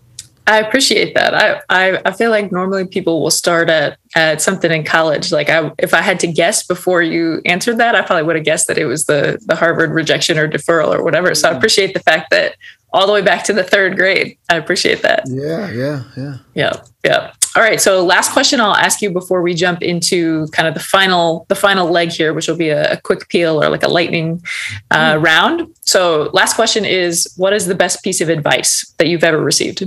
I 0.44 0.58
appreciate 0.58 1.14
that. 1.14 1.34
I, 1.34 1.62
I, 1.68 2.02
I 2.04 2.10
feel 2.10 2.30
like 2.30 2.50
normally 2.50 2.84
people 2.84 3.22
will 3.22 3.30
start 3.30 3.70
at 3.70 3.96
at 4.16 4.42
something 4.42 4.72
in 4.72 4.84
college. 4.84 5.30
Like 5.30 5.48
I, 5.48 5.70
if 5.78 5.94
I 5.94 6.00
had 6.00 6.18
to 6.20 6.26
guess 6.26 6.66
before 6.66 7.00
you 7.00 7.40
answered 7.44 7.78
that, 7.78 7.94
I 7.94 8.02
probably 8.02 8.24
would 8.24 8.36
have 8.36 8.44
guessed 8.44 8.66
that 8.66 8.76
it 8.76 8.86
was 8.86 9.04
the 9.04 9.38
the 9.46 9.54
Harvard 9.54 9.92
rejection 9.92 10.38
or 10.38 10.48
deferral 10.48 10.94
or 10.94 11.04
whatever. 11.04 11.34
So 11.34 11.48
I 11.48 11.52
mm. 11.52 11.58
appreciate 11.58 11.94
the 11.94 12.00
fact 12.00 12.30
that 12.30 12.56
all 12.92 13.06
the 13.06 13.12
way 13.12 13.22
back 13.22 13.44
to 13.44 13.52
the 13.52 13.62
third 13.62 13.96
grade. 13.96 14.36
I 14.50 14.56
appreciate 14.56 15.02
that. 15.02 15.22
Yeah, 15.26 15.70
yeah, 15.70 16.02
yeah. 16.16 16.36
Yeah, 16.54 16.72
yeah. 17.04 17.32
All 17.54 17.62
right. 17.62 17.80
So 17.80 18.04
last 18.04 18.32
question 18.32 18.60
I'll 18.60 18.74
ask 18.74 19.02
you 19.02 19.10
before 19.10 19.42
we 19.42 19.52
jump 19.52 19.82
into 19.82 20.46
kind 20.48 20.66
of 20.66 20.74
the 20.74 20.80
final 20.80 21.44
the 21.48 21.54
final 21.54 21.90
leg 21.90 22.10
here, 22.10 22.32
which 22.32 22.48
will 22.48 22.56
be 22.56 22.70
a, 22.70 22.92
a 22.92 22.96
quick 23.00 23.28
peel 23.28 23.62
or 23.62 23.68
like 23.68 23.82
a 23.82 23.88
lightning 23.88 24.42
uh, 24.90 25.14
mm. 25.14 25.22
round. 25.22 25.74
So 25.82 26.30
last 26.32 26.54
question 26.54 26.84
is, 26.84 27.30
what 27.36 27.52
is 27.52 27.66
the 27.66 27.74
best 27.74 28.02
piece 28.02 28.20
of 28.20 28.30
advice 28.30 28.94
that 28.98 29.08
you've 29.08 29.24
ever 29.24 29.38
received? 29.40 29.84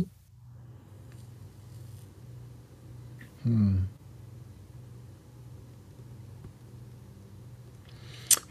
Hmm. 3.43 3.77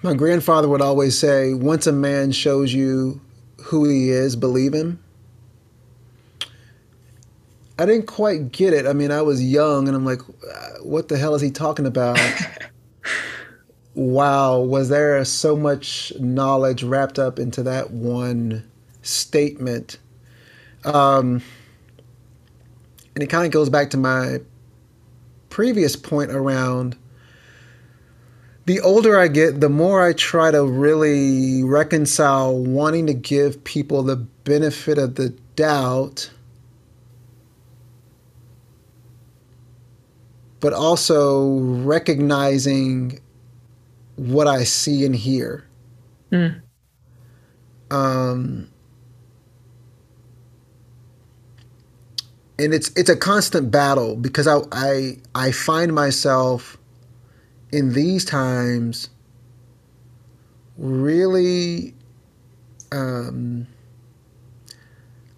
My 0.03 0.15
grandfather 0.15 0.69
would 0.69 0.83
always 0.83 1.19
say, 1.19 1.55
once 1.55 1.87
a 1.87 1.93
man 1.93 2.33
shows 2.33 2.75
you 2.75 3.21
who 3.59 3.89
he 3.89 4.11
is, 4.11 4.37
believe 4.37 4.75
him. 4.75 5.04
I 7.79 7.87
didn't 7.87 8.07
quite 8.07 8.53
get 8.53 8.73
it. 8.73 8.87
I 8.87 8.93
mean, 8.93 9.11
I 9.11 9.23
was 9.23 9.43
young 9.43 9.89
and 9.89 9.97
I'm 9.97 10.05
like, 10.05 10.21
what 10.83 11.09
the 11.09 11.17
hell 11.17 11.35
is 11.35 11.43
he 11.43 11.51
talking 11.51 11.87
about? 11.87 12.19
wow, 13.95 14.61
was 14.61 14.89
there 14.89 15.25
so 15.25 15.57
much 15.57 16.13
knowledge 16.21 16.83
wrapped 16.83 17.19
up 17.19 17.39
into 17.39 17.63
that 17.65 17.91
one 17.91 18.69
statement? 19.03 19.99
Um, 20.85 21.43
and 23.15 23.23
it 23.23 23.29
kind 23.29 23.47
of 23.47 23.53
goes 23.53 23.71
back 23.71 23.91
to 23.91 23.97
my 23.97 24.39
previous 25.51 25.97
point 25.97 26.31
around 26.31 26.97
the 28.67 28.81
older 28.81 29.19
I 29.19 29.29
get, 29.29 29.61
the 29.61 29.69
more 29.69 30.03
I 30.03 30.15
try 30.15 30.51
to 30.51 30.65
really 30.65 31.63
reconcile 31.63 32.57
wanting 32.59 33.07
to 33.09 33.15
give 33.15 33.63
people 33.63 34.03
the 34.03 34.17
benefit 34.17 34.97
of 34.97 35.17
the 35.17 35.31
doubt, 35.55 36.31
but 40.65 40.73
also 40.73 41.59
recognizing 41.59 43.21
what 44.17 44.47
I 44.47 44.65
see 44.65 45.05
and 45.05 45.15
hear. 45.15 45.69
Mm. 46.33 46.63
Um, 47.91 48.71
and 52.59 52.73
it's 52.73 52.91
it's 52.97 53.11
a 53.11 53.17
constant 53.17 53.71
battle 53.71 54.17
because 54.17 54.49
I 54.49 54.61
I 54.73 55.19
I 55.35 55.53
find 55.53 55.95
myself 55.95 56.79
in 57.71 57.93
these 57.93 58.25
times 58.25 59.11
really 60.79 61.93
um, 62.91 63.67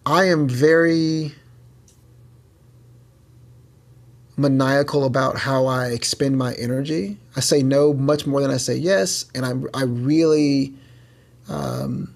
I 0.06 0.26
am 0.26 0.48
very 0.48 1.34
maniacal 4.36 5.04
about 5.04 5.38
how 5.38 5.66
I 5.66 5.88
expend 5.88 6.36
my 6.36 6.54
energy. 6.54 7.16
I 7.36 7.40
say 7.40 7.62
no 7.62 7.92
much 7.92 8.26
more 8.26 8.40
than 8.40 8.50
I 8.50 8.58
say 8.58 8.76
yes, 8.76 9.26
and 9.34 9.44
I 9.46 9.52
I 9.78 9.84
really 9.84 10.74
um, 11.48 12.14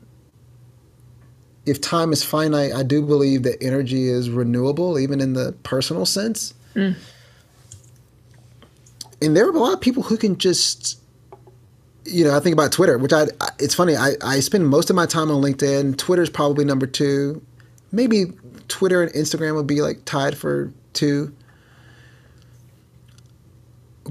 if 1.67 1.81
time 1.81 2.13
is 2.13 2.25
finite, 2.25 2.73
I 2.73 2.83
do 2.83 3.03
believe 3.03 3.45
that 3.45 3.63
energy 3.63 4.09
is 4.09 4.29
renewable, 4.29 4.99
even 4.99 5.21
in 5.21 5.35
the 5.35 5.53
personal 5.63 6.07
sense. 6.07 6.55
Mm 6.75 6.97
and 9.23 9.37
there 9.37 9.47
are 9.47 9.51
a 9.51 9.59
lot 9.59 9.75
of 9.75 9.81
people 9.81 10.03
who 10.03 10.17
can 10.17 10.39
just 10.39 10.99
you 12.07 12.25
know, 12.25 12.35
I 12.35 12.41
think 12.41 12.55
about 12.55 12.73
Twitter, 12.73 12.99
which 12.99 13.13
I, 13.13 13.27
it's 13.59 13.75
funny. 13.75 13.95
I, 13.95 14.15
I 14.23 14.41
spend 14.41 14.67
most 14.67 14.89
of 14.91 14.97
my 14.97 15.05
time 15.07 15.31
on 15.31 15.43
LinkedIn. 15.43 15.97
Twitter's 15.99 16.31
probably 16.31 16.65
number 16.65 16.87
two. 16.87 17.43
Maybe 17.93 18.33
Twitter 18.69 19.03
and 19.03 19.13
Instagram 19.13 19.55
would 19.55 19.67
be 19.67 19.83
like 19.83 20.07
tied 20.07 20.37
for 20.37 20.73
two. 20.95 21.33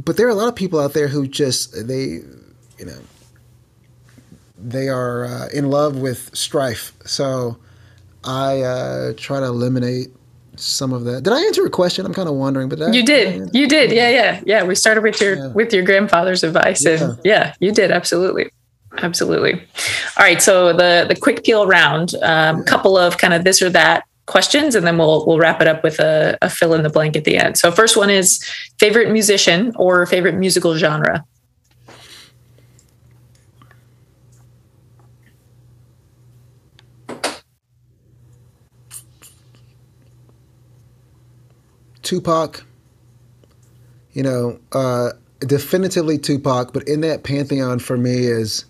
But 0.05 0.17
there 0.17 0.27
are 0.27 0.31
a 0.31 0.35
lot 0.35 0.47
of 0.47 0.55
people 0.55 0.79
out 0.79 0.93
there 0.93 1.07
who 1.07 1.27
just, 1.27 1.87
they, 1.87 2.21
you 2.77 2.85
know, 2.85 2.99
they 4.57 4.87
are 4.87 5.25
uh, 5.25 5.47
in 5.53 5.69
love 5.69 5.97
with 5.97 6.35
strife. 6.35 6.93
So 7.05 7.57
I 8.23 8.61
uh, 8.61 9.13
try 9.17 9.39
to 9.39 9.45
eliminate 9.45 10.07
some 10.55 10.93
of 10.93 11.05
that. 11.05 11.23
Did 11.23 11.33
I 11.33 11.41
answer 11.45 11.65
a 11.65 11.69
question? 11.69 12.05
I'm 12.05 12.13
kind 12.13 12.29
of 12.29 12.35
wondering, 12.35 12.69
but 12.69 12.79
you 12.93 13.05
did. 13.05 13.49
You 13.53 13.67
did. 13.67 13.91
Yeah, 13.91 14.09
yeah, 14.09 14.41
yeah. 14.45 14.63
We 14.63 14.75
started 14.75 15.03
with 15.03 15.21
your 15.21 15.35
yeah. 15.35 15.47
with 15.47 15.73
your 15.73 15.83
grandfather's 15.83 16.43
advice, 16.43 16.83
yeah. 16.83 16.91
and 16.91 17.19
yeah, 17.23 17.53
you 17.59 17.71
did 17.71 17.91
absolutely, 17.91 18.49
absolutely. 18.97 19.53
All 19.53 20.25
right, 20.25 20.41
so 20.41 20.73
the 20.73 21.05
the 21.07 21.15
quick 21.15 21.45
peel 21.45 21.65
round, 21.65 22.13
a 22.15 22.31
um, 22.31 22.57
yeah. 22.57 22.63
couple 22.65 22.97
of 22.97 23.17
kind 23.17 23.33
of 23.33 23.45
this 23.45 23.61
or 23.61 23.69
that 23.69 24.03
questions, 24.29 24.75
and 24.75 24.85
then 24.87 24.97
we'll 24.97 25.25
we'll 25.25 25.39
wrap 25.39 25.59
it 25.61 25.67
up 25.67 25.83
with 25.83 25.99
a, 25.99 26.37
a 26.41 26.49
fill 26.49 26.73
in 26.73 26.83
the 26.83 26.89
blank 26.89 27.17
at 27.17 27.25
the 27.25 27.35
end. 27.35 27.57
So 27.57 27.71
first 27.71 27.97
one 27.97 28.09
is 28.09 28.41
favorite 28.79 29.11
musician 29.11 29.73
or 29.75 30.05
favorite 30.05 30.35
musical 30.35 30.75
genre. 30.75 31.25
Tupac, 42.03 42.63
you 44.13 44.23
know, 44.23 44.59
uh, 44.71 45.11
definitively 45.41 46.17
Tupac, 46.17 46.73
but 46.73 46.87
in 46.87 47.01
that 47.01 47.23
pantheon 47.23 47.77
for 47.77 47.97
me 47.97 48.25
is 48.25 48.65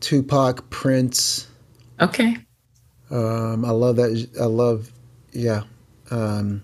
Tupac, 0.00 0.68
Prince. 0.68 1.46
Okay. 2.00 2.36
Um, 3.10 3.64
I 3.64 3.70
love 3.70 3.96
that. 3.96 4.28
I 4.40 4.44
love, 4.44 4.90
yeah. 5.32 5.62
Um, 6.10 6.62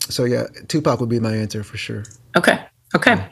so 0.00 0.24
yeah, 0.24 0.46
Tupac 0.68 1.00
would 1.00 1.08
be 1.08 1.20
my 1.20 1.34
answer 1.34 1.62
for 1.62 1.76
sure. 1.76 2.04
Okay. 2.36 2.64
Okay. 2.94 3.24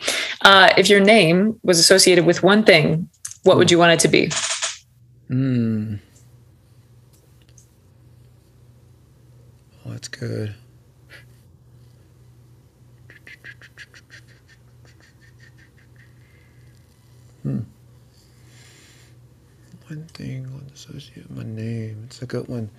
Uh, 0.42 0.73
if 0.77 0.88
your 0.88 1.01
name 1.01 1.59
was 1.64 1.79
associated 1.79 2.25
with 2.25 2.42
one 2.42 2.62
thing, 2.62 3.09
what 3.42 3.57
would 3.57 3.71
you 3.71 3.79
want 3.79 3.92
it 3.92 4.01
to 4.01 4.09
be? 4.09 4.31
Hmm. 5.27 5.97
Oh, 9.85 9.90
that's 9.90 10.09
good. 10.09 10.55
Hmm. 17.42 17.61
One 19.88 20.05
thing 20.12 20.47
on 20.47 20.67
associate 20.88 21.31
my 21.31 21.42
name. 21.42 22.05
It's 22.07 22.22
a 22.22 22.27
good 22.27 22.48
one. 22.48 22.70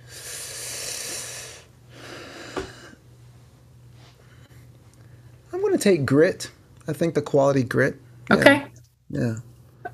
I'm 5.54 5.62
going 5.62 5.74
to 5.74 5.80
take 5.80 6.06
grit. 6.06 6.52
I 6.88 6.93
think 6.93 7.15
the 7.15 7.22
quality 7.22 7.63
grit. 7.63 7.95
Yeah. 8.30 8.36
Okay. 8.36 8.65
Yeah. 9.10 9.36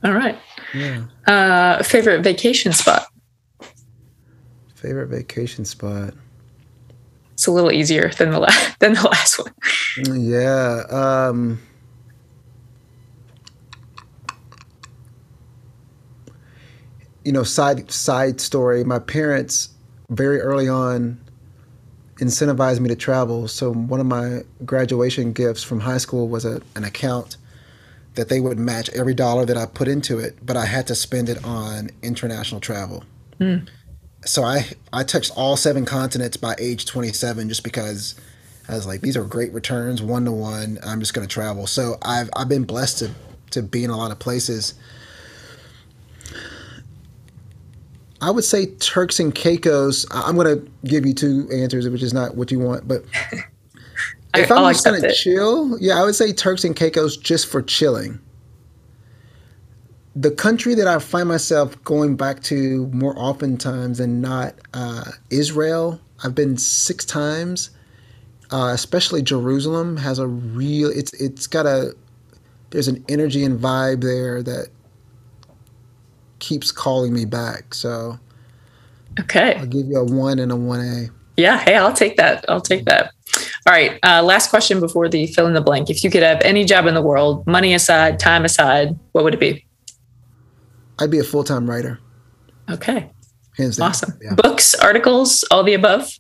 All 0.04 0.14
right. 0.14 0.38
Yeah. 0.74 1.06
Uh, 1.28 1.84
favorite 1.84 2.22
vacation 2.22 2.74
spot. 2.74 3.08
Favorite 4.76 5.08
vacation 5.08 5.66
spot 5.66 6.14
it's 7.36 7.48
a 7.48 7.52
little 7.52 7.72
easier 7.72 8.10
than 8.18 8.32
the 8.32 8.40
last 8.40 8.80
than 8.80 8.94
the 8.94 9.04
last 9.04 9.40
one. 9.40 9.54
Yeah. 10.20 10.84
Um, 10.90 11.60
you 17.26 17.32
know, 17.32 17.44
side 17.44 17.92
side 17.92 18.40
story. 18.40 18.84
My 18.84 19.00
parents 19.00 19.70
very 20.10 20.40
early 20.40 20.70
on 20.70 21.20
incentivized 22.18 22.80
me 22.80 22.88
to 22.88 22.96
travel. 22.96 23.48
So 23.50 23.74
one 23.74 24.00
of 24.00 24.06
my 24.06 24.44
graduation 24.64 25.34
gifts 25.34 25.64
from 25.64 25.82
high 25.82 25.98
school 25.98 26.30
was 26.30 26.46
a, 26.46 26.62
an 26.76 26.86
account 26.86 27.36
that 28.14 28.30
they 28.30 28.40
would 28.40 28.58
match 28.58 28.90
every 28.92 29.14
dollar 29.14 29.46
that 29.46 29.58
I 29.58 29.66
put 29.66 29.90
into 29.90 30.20
it, 30.20 30.38
but 30.46 30.56
I 30.56 30.66
had 30.66 30.88
to 30.88 30.96
spend 30.96 31.28
it 31.28 31.44
on 31.44 31.90
international 32.02 32.62
travel. 32.62 33.04
Mm 33.42 33.68
so 34.26 34.44
I 34.44 34.66
I 34.92 35.04
touched 35.04 35.32
all 35.36 35.56
seven 35.56 35.86
continents 35.86 36.38
by 36.38 36.56
age 36.60 36.86
27 36.86 37.48
just 37.48 37.64
because 37.64 38.16
I 38.68 38.74
was 38.74 38.86
like 38.86 39.02
these 39.02 39.16
are 39.16 39.24
great 39.24 39.54
returns 39.54 40.02
one 40.02 40.26
to 40.26 40.32
one. 40.32 40.80
I'm 40.84 41.00
just 41.00 41.14
going 41.14 41.28
to 41.28 41.32
travel. 41.32 41.68
So 41.68 41.98
I've 42.02 42.30
I've 42.36 42.50
been 42.50 42.64
blessed 42.64 43.00
to 43.00 43.12
to 43.52 43.62
be 43.62 43.84
in 43.84 43.90
a 43.90 43.98
lot 43.98 44.12
of 44.12 44.20
places. 44.20 44.74
I 48.22 48.32
would 48.32 48.44
say 48.44 48.68
Turks 48.78 49.20
and 49.20 49.34
Caicos. 49.34 50.06
I'm 50.12 50.36
going 50.36 50.60
to 50.60 50.72
give 50.86 51.06
you 51.06 51.14
two 51.14 51.50
answers, 51.52 51.88
which 51.90 52.02
is 52.02 52.14
not 52.14 52.36
what 52.36 52.52
you 52.52 52.60
want, 52.60 52.88
but 52.88 53.04
if 54.36 54.52
I'm 54.52 54.74
just 54.74 54.86
going 54.86 55.02
to 55.02 55.14
chill, 55.14 55.78
yeah, 55.80 56.00
I 56.00 56.04
would 56.04 56.16
say 56.16 56.32
Turks 56.32 56.64
and 56.64 56.76
Caicos 56.76 57.18
just 57.18 57.48
for 57.48 57.62
chilling 57.62 58.20
the 60.16 60.32
country 60.32 60.74
that 60.76 60.88
I 60.88 61.00
find 61.00 61.28
myself 61.28 61.82
going 61.84 62.16
back 62.16 62.42
to 62.44 62.88
more 62.88 63.18
often 63.20 63.58
times 63.58 63.98
than 63.98 64.22
not, 64.22 64.56
uh, 64.74 65.04
Israel. 65.30 66.00
I've 66.24 66.34
been 66.34 66.58
six 66.58 67.04
times. 67.04 67.72
Uh, 68.52 68.72
especially 68.74 69.22
Jerusalem 69.22 69.98
has 69.98 70.20
a 70.20 70.28
real. 70.28 70.90
It's 70.90 71.14
it's 71.14 71.48
got 71.48 71.66
a. 71.66 71.96
There's 72.70 72.88
an 72.88 73.04
energy 73.10 73.44
and 73.44 73.60
vibe 73.60 74.02
there 74.02 74.42
that 74.44 74.70
keeps 76.40 76.72
calling 76.72 77.14
me 77.14 77.26
back. 77.26 77.74
So. 77.74 78.20
Okay. 79.20 79.56
I'll 79.56 79.66
give 79.66 79.88
you 79.88 79.98
a 79.98 80.04
one 80.04 80.40
and 80.40 80.52
a 80.52 80.56
one 80.56 80.82
A. 80.82 81.10
Yeah. 81.38 81.60
Hey, 81.60 81.76
I'll 81.76 81.94
take 81.94 82.18
that. 82.18 82.46
I'll 82.50 82.62
take 82.62 82.86
that. 82.86 83.12
All 83.68 83.74
right. 83.74 84.00
Uh, 84.04 84.22
last 84.24 84.50
question 84.50 84.80
before 84.80 85.10
the 85.10 85.28
fill 85.28 85.48
in 85.48 85.54
the 85.54 85.62
blank. 85.62 85.90
If 85.90 86.04
you 86.04 86.10
could 86.10 86.24
have 86.24 86.42
any 86.42 86.66
job 86.66 86.86
in 86.86 86.94
the 86.94 87.02
world, 87.02 87.46
money 87.48 87.74
aside, 87.74 88.20
time 88.20 88.46
aside, 88.46 88.98
what 89.14 89.24
would 89.24 89.34
it 89.34 89.40
be? 89.40 89.66
I'd 91.00 91.12
be 91.12 91.20
a 91.20 91.24
full 91.24 91.44
time 91.44 91.70
writer. 91.70 92.00
Okay. 92.70 93.10
Hands 93.58 93.78
down. 93.78 93.90
Awesome. 93.90 94.20
Yeah. 94.22 94.36
Books, 94.36 94.76
articles, 94.76 95.44
all 95.52 95.64
the 95.64 95.74
above. 95.74 96.20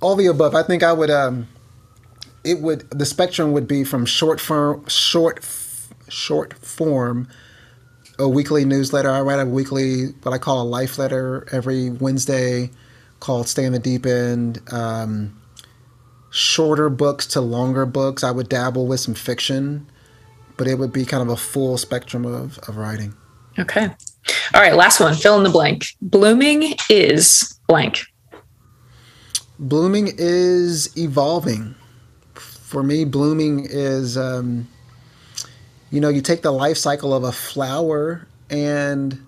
All 0.00 0.16
the 0.16 0.26
above. 0.26 0.54
I 0.54 0.62
think 0.62 0.82
I 0.82 0.92
would. 0.92 1.10
Um, 1.10 1.48
it 2.44 2.60
would. 2.60 2.90
The 2.90 3.06
spectrum 3.06 3.52
would 3.52 3.66
be 3.66 3.84
from 3.84 4.04
short 4.04 4.40
form, 4.40 4.86
short, 4.88 5.44
short 6.08 6.54
form, 6.54 7.28
a 8.18 8.28
weekly 8.28 8.64
newsletter. 8.64 9.10
I 9.10 9.20
write 9.20 9.40
a 9.40 9.46
weekly, 9.46 10.06
what 10.22 10.32
I 10.32 10.38
call 10.38 10.62
a 10.62 10.64
life 10.64 10.98
letter, 10.98 11.46
every 11.52 11.90
Wednesday, 11.90 12.70
called 13.20 13.48
"Stay 13.48 13.64
in 13.64 13.72
the 13.72 13.78
Deep 13.78 14.06
End." 14.06 14.60
Um, 14.72 15.40
shorter 16.30 16.90
books 16.90 17.26
to 17.28 17.40
longer 17.40 17.86
books. 17.86 18.24
I 18.24 18.30
would 18.30 18.48
dabble 18.48 18.86
with 18.86 19.00
some 19.00 19.14
fiction, 19.14 19.86
but 20.56 20.66
it 20.66 20.78
would 20.78 20.92
be 20.92 21.04
kind 21.04 21.22
of 21.22 21.28
a 21.28 21.36
full 21.36 21.78
spectrum 21.78 22.24
of, 22.24 22.58
of 22.68 22.76
writing. 22.76 23.14
Okay. 23.58 23.88
All 24.52 24.60
right. 24.60 24.74
Last 24.74 25.00
one. 25.00 25.14
Fill 25.14 25.36
in 25.36 25.44
the 25.44 25.50
blank. 25.50 25.86
Blooming 26.02 26.74
is 26.90 27.58
blank. 27.68 28.00
Blooming 29.58 30.10
is 30.18 30.96
evolving 30.98 31.76
for 32.74 32.82
me, 32.82 33.04
blooming 33.04 33.68
is, 33.70 34.18
um, 34.18 34.66
you 35.94 36.00
know, 36.00 36.08
you 36.08 36.20
take 36.20 36.42
the 36.42 36.50
life 36.50 36.76
cycle 36.76 37.14
of 37.14 37.22
a 37.22 37.30
flower 37.30 38.26
and 38.50 39.24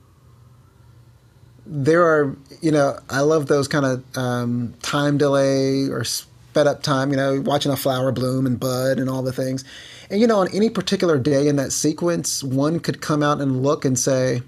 there 1.64 2.02
are, 2.02 2.36
you 2.60 2.72
know, 2.72 2.98
I 3.08 3.20
love 3.20 3.46
those 3.46 3.68
kind 3.68 3.86
of 3.86 4.18
um, 4.18 4.74
time 4.82 5.16
delay 5.16 5.86
or 5.86 6.02
sped 6.02 6.66
up 6.66 6.82
time, 6.82 7.12
you 7.12 7.16
know, 7.16 7.40
watching 7.40 7.70
a 7.70 7.76
flower 7.76 8.10
bloom 8.10 8.46
and 8.46 8.58
bud 8.58 8.98
and 8.98 9.08
all 9.08 9.22
the 9.22 9.32
things. 9.32 9.62
And, 10.10 10.20
you 10.20 10.26
know, 10.26 10.40
on 10.40 10.48
any 10.52 10.68
particular 10.68 11.18
day 11.18 11.46
in 11.46 11.54
that 11.54 11.70
sequence, 11.70 12.42
one 12.42 12.80
could 12.80 13.00
come 13.00 13.22
out 13.22 13.40
and 13.40 13.62
look 13.62 13.84
and 13.84 13.96
say, 13.96 14.42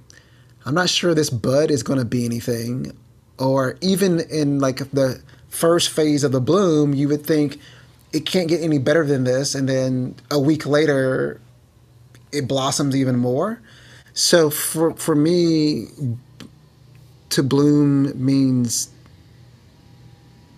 I'm 0.66 0.75
not 0.75 0.89
sure 0.89 1.14
this 1.14 1.31
bud 1.31 1.71
is 1.71 1.85
going 1.85 2.01
to 2.01 2.05
be 2.05 2.25
anything. 2.25 2.99
Or 3.39 3.79
even 3.81 4.19
in 4.29 4.59
like 4.59 4.79
the 4.91 5.23
first 5.51 5.91
phase 5.91 6.25
of 6.25 6.33
the 6.33 6.41
bloom, 6.41 6.95
you 6.95 7.07
would 7.07 7.25
think 7.25 7.61
it 8.12 8.27
can't 8.27 8.49
get 8.49 8.61
any 8.61 8.79
better 8.79 9.07
than 9.07 9.23
this. 9.23 9.55
And 9.55 9.69
then 9.69 10.16
a 10.33 10.41
week 10.41 10.66
later, 10.66 11.41
it 12.39 12.49
blossoms 12.49 12.97
even 12.97 13.16
more. 13.16 13.61
So 14.14 14.51
for, 14.51 14.95
for 14.95 15.14
me, 15.14 15.86
to 17.30 17.43
bloom 17.43 18.24
means 18.24 18.89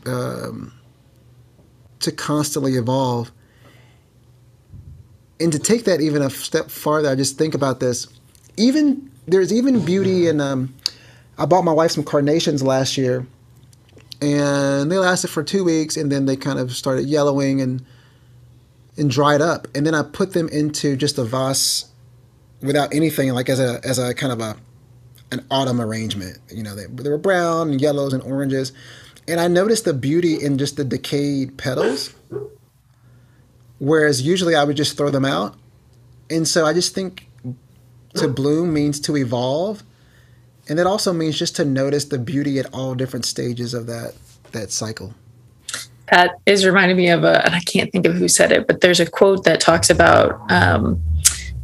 um, 0.07 0.73
to 2.01 2.13
constantly 2.13 2.77
evolve. 2.77 3.33
And 5.39 5.53
to 5.53 5.59
take 5.59 5.85
that 5.85 6.01
even 6.01 6.23
a 6.23 6.31
step 6.31 6.71
farther, 6.71 7.09
I 7.09 7.15
just 7.15 7.39
think 7.39 7.55
about 7.55 7.81
this. 7.81 8.07
Even 8.57 9.11
there's 9.27 9.53
even 9.53 9.85
beauty 9.85 10.29
in. 10.29 10.41
Um, 10.41 10.75
I 11.39 11.47
bought 11.47 11.63
my 11.63 11.73
wife 11.73 11.93
some 11.93 12.05
carnations 12.05 12.63
last 12.63 12.99
year, 12.99 13.27
and 14.21 14.93
they 14.93 14.99
lasted 14.99 15.29
for 15.29 15.43
two 15.43 15.65
weeks, 15.65 15.97
and 15.97 16.13
then 16.13 16.27
they 16.27 16.37
kind 16.37 16.59
of 16.59 16.73
started 16.73 17.07
yellowing 17.07 17.63
and 17.63 17.83
and 18.97 19.11
dried 19.11 19.41
up. 19.41 19.69
And 19.75 19.87
then 19.87 19.95
I 19.95 20.03
put 20.03 20.33
them 20.33 20.49
into 20.49 20.97
just 20.97 21.19
a 21.19 21.25
vase 21.25 21.87
without 22.61 22.95
anything, 22.95 23.31
like 23.33 23.49
as 23.49 23.61
a 23.61 23.81
as 23.85 23.99
a 23.99 24.15
kind 24.15 24.33
of 24.33 24.41
a 24.41 24.57
an 25.33 25.45
autumn 25.51 25.81
arrangement. 25.81 26.39
You 26.51 26.63
know, 26.63 26.75
they, 26.75 26.87
they 26.87 27.09
were 27.09 27.19
brown 27.19 27.71
and 27.71 27.81
yellows 27.81 28.13
and 28.13 28.23
oranges, 28.23 28.73
and 29.29 29.41
I 29.41 29.49
noticed 29.49 29.85
the 29.85 29.95
beauty 29.95 30.43
in 30.43 30.59
just 30.59 30.77
the 30.77 30.85
decayed 30.85 31.57
petals. 31.57 32.15
Whereas 33.79 34.21
usually 34.21 34.55
I 34.55 34.65
would 34.65 34.77
just 34.77 34.97
throw 34.99 35.11
them 35.11 35.25
out, 35.25 35.57
and 36.29 36.47
so 36.47 36.67
I 36.67 36.75
just 36.75 36.95
think 36.95 37.29
to 38.15 38.29
bloom 38.29 38.75
means 38.75 39.01
to 39.01 39.17
evolve 39.17 39.85
and 40.71 40.79
it 40.79 40.87
also 40.87 41.13
means 41.13 41.37
just 41.37 41.57
to 41.57 41.65
notice 41.65 42.05
the 42.07 42.19
beauty 42.19 42.59
at 42.61 42.73
all 42.73 42.95
different 42.95 43.25
stages 43.25 43.75
of 43.75 43.87
that 43.87 44.15
that 44.53 44.71
cycle 44.71 45.15
that 46.11 46.33
is 46.47 46.67
reminding 46.67 46.97
me 46.97 47.09
of 47.09 47.25
a 47.25 47.45
and 47.45 47.55
i 47.55 47.61
can't 47.61 47.91
think 47.93 48.07
of 48.07 48.15
who 48.15 48.29
said 48.29 48.53
it 48.53 48.67
but 48.67 48.81
there's 48.81 49.01
a 49.01 49.11
quote 49.11 49.45
that 49.45 49.61
talks 49.61 49.91
about 49.91 50.41
um, 50.51 51.01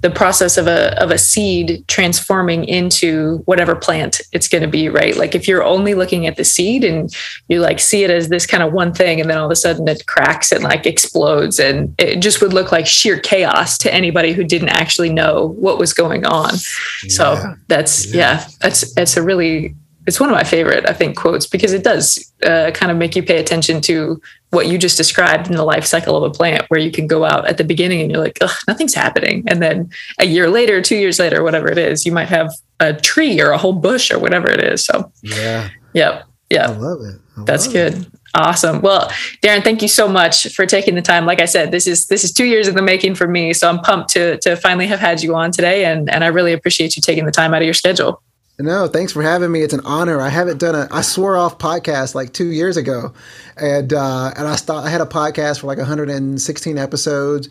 the 0.02 0.10
process 0.10 0.56
of 0.56 0.66
a 0.66 0.96
of 1.02 1.10
a 1.10 1.18
seed 1.18 1.82
transforming 1.88 2.64
into 2.64 3.38
whatever 3.46 3.74
plant 3.74 4.20
it's 4.32 4.46
going 4.46 4.62
to 4.62 4.68
be 4.68 4.88
right 4.88 5.16
like 5.16 5.34
if 5.34 5.48
you're 5.48 5.64
only 5.64 5.94
looking 5.94 6.26
at 6.26 6.36
the 6.36 6.44
seed 6.44 6.84
and 6.84 7.14
you 7.48 7.60
like 7.60 7.80
see 7.80 8.04
it 8.04 8.10
as 8.10 8.28
this 8.28 8.46
kind 8.46 8.62
of 8.62 8.72
one 8.72 8.92
thing 8.92 9.20
and 9.20 9.28
then 9.28 9.38
all 9.38 9.46
of 9.46 9.50
a 9.50 9.56
sudden 9.56 9.88
it 9.88 10.06
cracks 10.06 10.52
and 10.52 10.62
like 10.62 10.86
explodes 10.86 11.58
and 11.58 11.94
it 11.98 12.20
just 12.20 12.40
would 12.40 12.52
look 12.52 12.70
like 12.70 12.86
sheer 12.86 13.18
chaos 13.18 13.78
to 13.78 13.92
anybody 13.92 14.32
who 14.32 14.44
didn't 14.44 14.68
actually 14.68 15.12
know 15.12 15.48
what 15.58 15.78
was 15.78 15.92
going 15.92 16.24
on 16.24 16.52
yeah. 16.52 17.08
so 17.08 17.54
that's 17.68 18.06
yeah. 18.06 18.42
yeah 18.42 18.48
that's 18.60 18.96
it's 18.96 19.16
a 19.16 19.22
really 19.22 19.74
it's 20.06 20.20
one 20.20 20.28
of 20.30 20.34
my 20.34 20.44
favorite, 20.44 20.88
I 20.88 20.92
think, 20.92 21.16
quotes 21.16 21.46
because 21.46 21.72
it 21.72 21.82
does 21.82 22.32
uh, 22.44 22.70
kind 22.72 22.92
of 22.92 22.98
make 22.98 23.16
you 23.16 23.22
pay 23.22 23.38
attention 23.38 23.80
to 23.82 24.20
what 24.50 24.68
you 24.68 24.78
just 24.78 24.96
described 24.96 25.48
in 25.48 25.54
the 25.54 25.64
life 25.64 25.84
cycle 25.84 26.16
of 26.16 26.22
a 26.22 26.30
plant, 26.30 26.64
where 26.68 26.78
you 26.80 26.92
can 26.92 27.06
go 27.06 27.24
out 27.24 27.46
at 27.48 27.58
the 27.58 27.64
beginning 27.64 28.00
and 28.00 28.10
you're 28.10 28.22
like, 28.22 28.38
nothing's 28.68 28.94
happening. 28.94 29.44
And 29.48 29.60
then 29.60 29.90
a 30.20 30.26
year 30.26 30.48
later, 30.48 30.80
two 30.80 30.96
years 30.96 31.18
later, 31.18 31.42
whatever 31.42 31.70
it 31.70 31.78
is, 31.78 32.06
you 32.06 32.12
might 32.12 32.28
have 32.28 32.52
a 32.78 32.94
tree 32.94 33.40
or 33.40 33.50
a 33.50 33.58
whole 33.58 33.72
bush 33.72 34.10
or 34.10 34.18
whatever 34.18 34.48
it 34.48 34.62
is. 34.62 34.84
So, 34.84 35.12
yeah. 35.22 35.70
Yep. 35.94 36.24
Yeah. 36.50 36.70
I 36.70 36.70
love 36.70 37.00
it. 37.00 37.20
I 37.36 37.44
That's 37.44 37.66
love 37.66 37.72
good. 37.72 37.94
It. 37.94 38.08
Awesome. 38.34 38.82
Well, 38.82 39.08
Daron, 39.42 39.64
thank 39.64 39.80
you 39.80 39.88
so 39.88 40.06
much 40.06 40.52
for 40.54 40.66
taking 40.66 40.94
the 40.94 41.02
time. 41.02 41.24
Like 41.24 41.40
I 41.40 41.46
said, 41.46 41.70
this 41.70 41.86
is 41.86 42.06
this 42.08 42.22
is 42.22 42.32
two 42.32 42.44
years 42.44 42.68
in 42.68 42.74
the 42.74 42.82
making 42.82 43.14
for 43.14 43.26
me. 43.26 43.54
So 43.54 43.68
I'm 43.68 43.78
pumped 43.78 44.10
to 44.10 44.36
to 44.40 44.56
finally 44.56 44.86
have 44.88 45.00
had 45.00 45.22
you 45.22 45.34
on 45.34 45.52
today, 45.52 45.86
and 45.86 46.10
and 46.10 46.22
I 46.22 46.26
really 46.26 46.52
appreciate 46.52 46.96
you 46.96 47.02
taking 47.02 47.24
the 47.24 47.32
time 47.32 47.54
out 47.54 47.62
of 47.62 47.64
your 47.64 47.72
schedule. 47.72 48.22
No, 48.58 48.86
thanks 48.88 49.12
for 49.12 49.22
having 49.22 49.52
me. 49.52 49.60
It's 49.62 49.74
an 49.74 49.84
honor. 49.84 50.18
I 50.20 50.30
haven't 50.30 50.58
done 50.58 50.74
a. 50.74 50.88
I 50.90 51.02
swore 51.02 51.36
off 51.36 51.58
podcast 51.58 52.14
like 52.14 52.32
two 52.32 52.46
years 52.50 52.78
ago, 52.78 53.12
and 53.58 53.92
uh, 53.92 54.32
and 54.34 54.48
I 54.48 54.56
thought 54.56 54.84
I 54.84 54.88
had 54.88 55.02
a 55.02 55.06
podcast 55.06 55.60
for 55.60 55.66
like 55.66 55.76
116 55.76 56.78
episodes, 56.78 57.50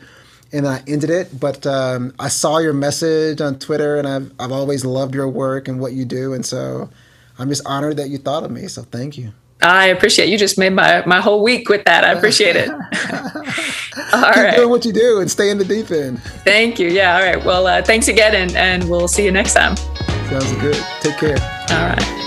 and 0.51 0.67
I 0.67 0.81
ended 0.87 1.11
it. 1.11 1.39
But 1.39 1.67
um, 1.67 2.11
I 2.17 2.29
saw 2.29 2.57
your 2.57 2.73
message 2.73 3.39
on 3.39 3.59
Twitter, 3.59 3.97
and 3.97 4.07
I've 4.07 4.31
I've 4.39 4.51
always 4.51 4.83
loved 4.83 5.13
your 5.13 5.29
work 5.29 5.67
and 5.67 5.79
what 5.79 5.93
you 5.93 6.05
do, 6.05 6.33
and 6.33 6.43
so 6.43 6.89
I'm 7.37 7.49
just 7.49 7.61
honored 7.67 7.97
that 7.97 8.09
you 8.09 8.17
thought 8.17 8.43
of 8.43 8.49
me. 8.49 8.67
So 8.67 8.81
thank 8.81 9.15
you. 9.15 9.31
I 9.61 9.87
appreciate 9.87 10.29
you. 10.29 10.39
Just 10.39 10.57
made 10.57 10.73
my 10.73 11.03
my 11.05 11.21
whole 11.21 11.43
week 11.43 11.69
with 11.69 11.85
that. 11.85 12.03
I 12.03 12.13
appreciate 12.13 12.55
it. 12.55 12.69
all 12.71 12.77
Keep 14.33 14.43
right. 14.43 14.55
doing 14.55 14.69
what 14.71 14.85
you 14.85 14.91
do 14.91 15.19
and 15.21 15.29
stay 15.29 15.51
in 15.51 15.59
the 15.59 15.65
deep 15.65 15.91
end. 15.91 16.19
Thank 16.43 16.79
you. 16.79 16.87
Yeah. 16.89 17.15
All 17.15 17.23
right. 17.23 17.45
Well, 17.45 17.67
uh, 17.67 17.83
thanks 17.83 18.07
again, 18.07 18.33
and 18.33 18.55
and 18.57 18.89
we'll 18.89 19.07
see 19.07 19.23
you 19.23 19.31
next 19.31 19.53
time. 19.53 19.75
Sounds 20.29 20.51
good. 20.61 20.75
Take 21.01 21.17
care. 21.17 21.37
All 21.69 21.89
right. 21.89 22.24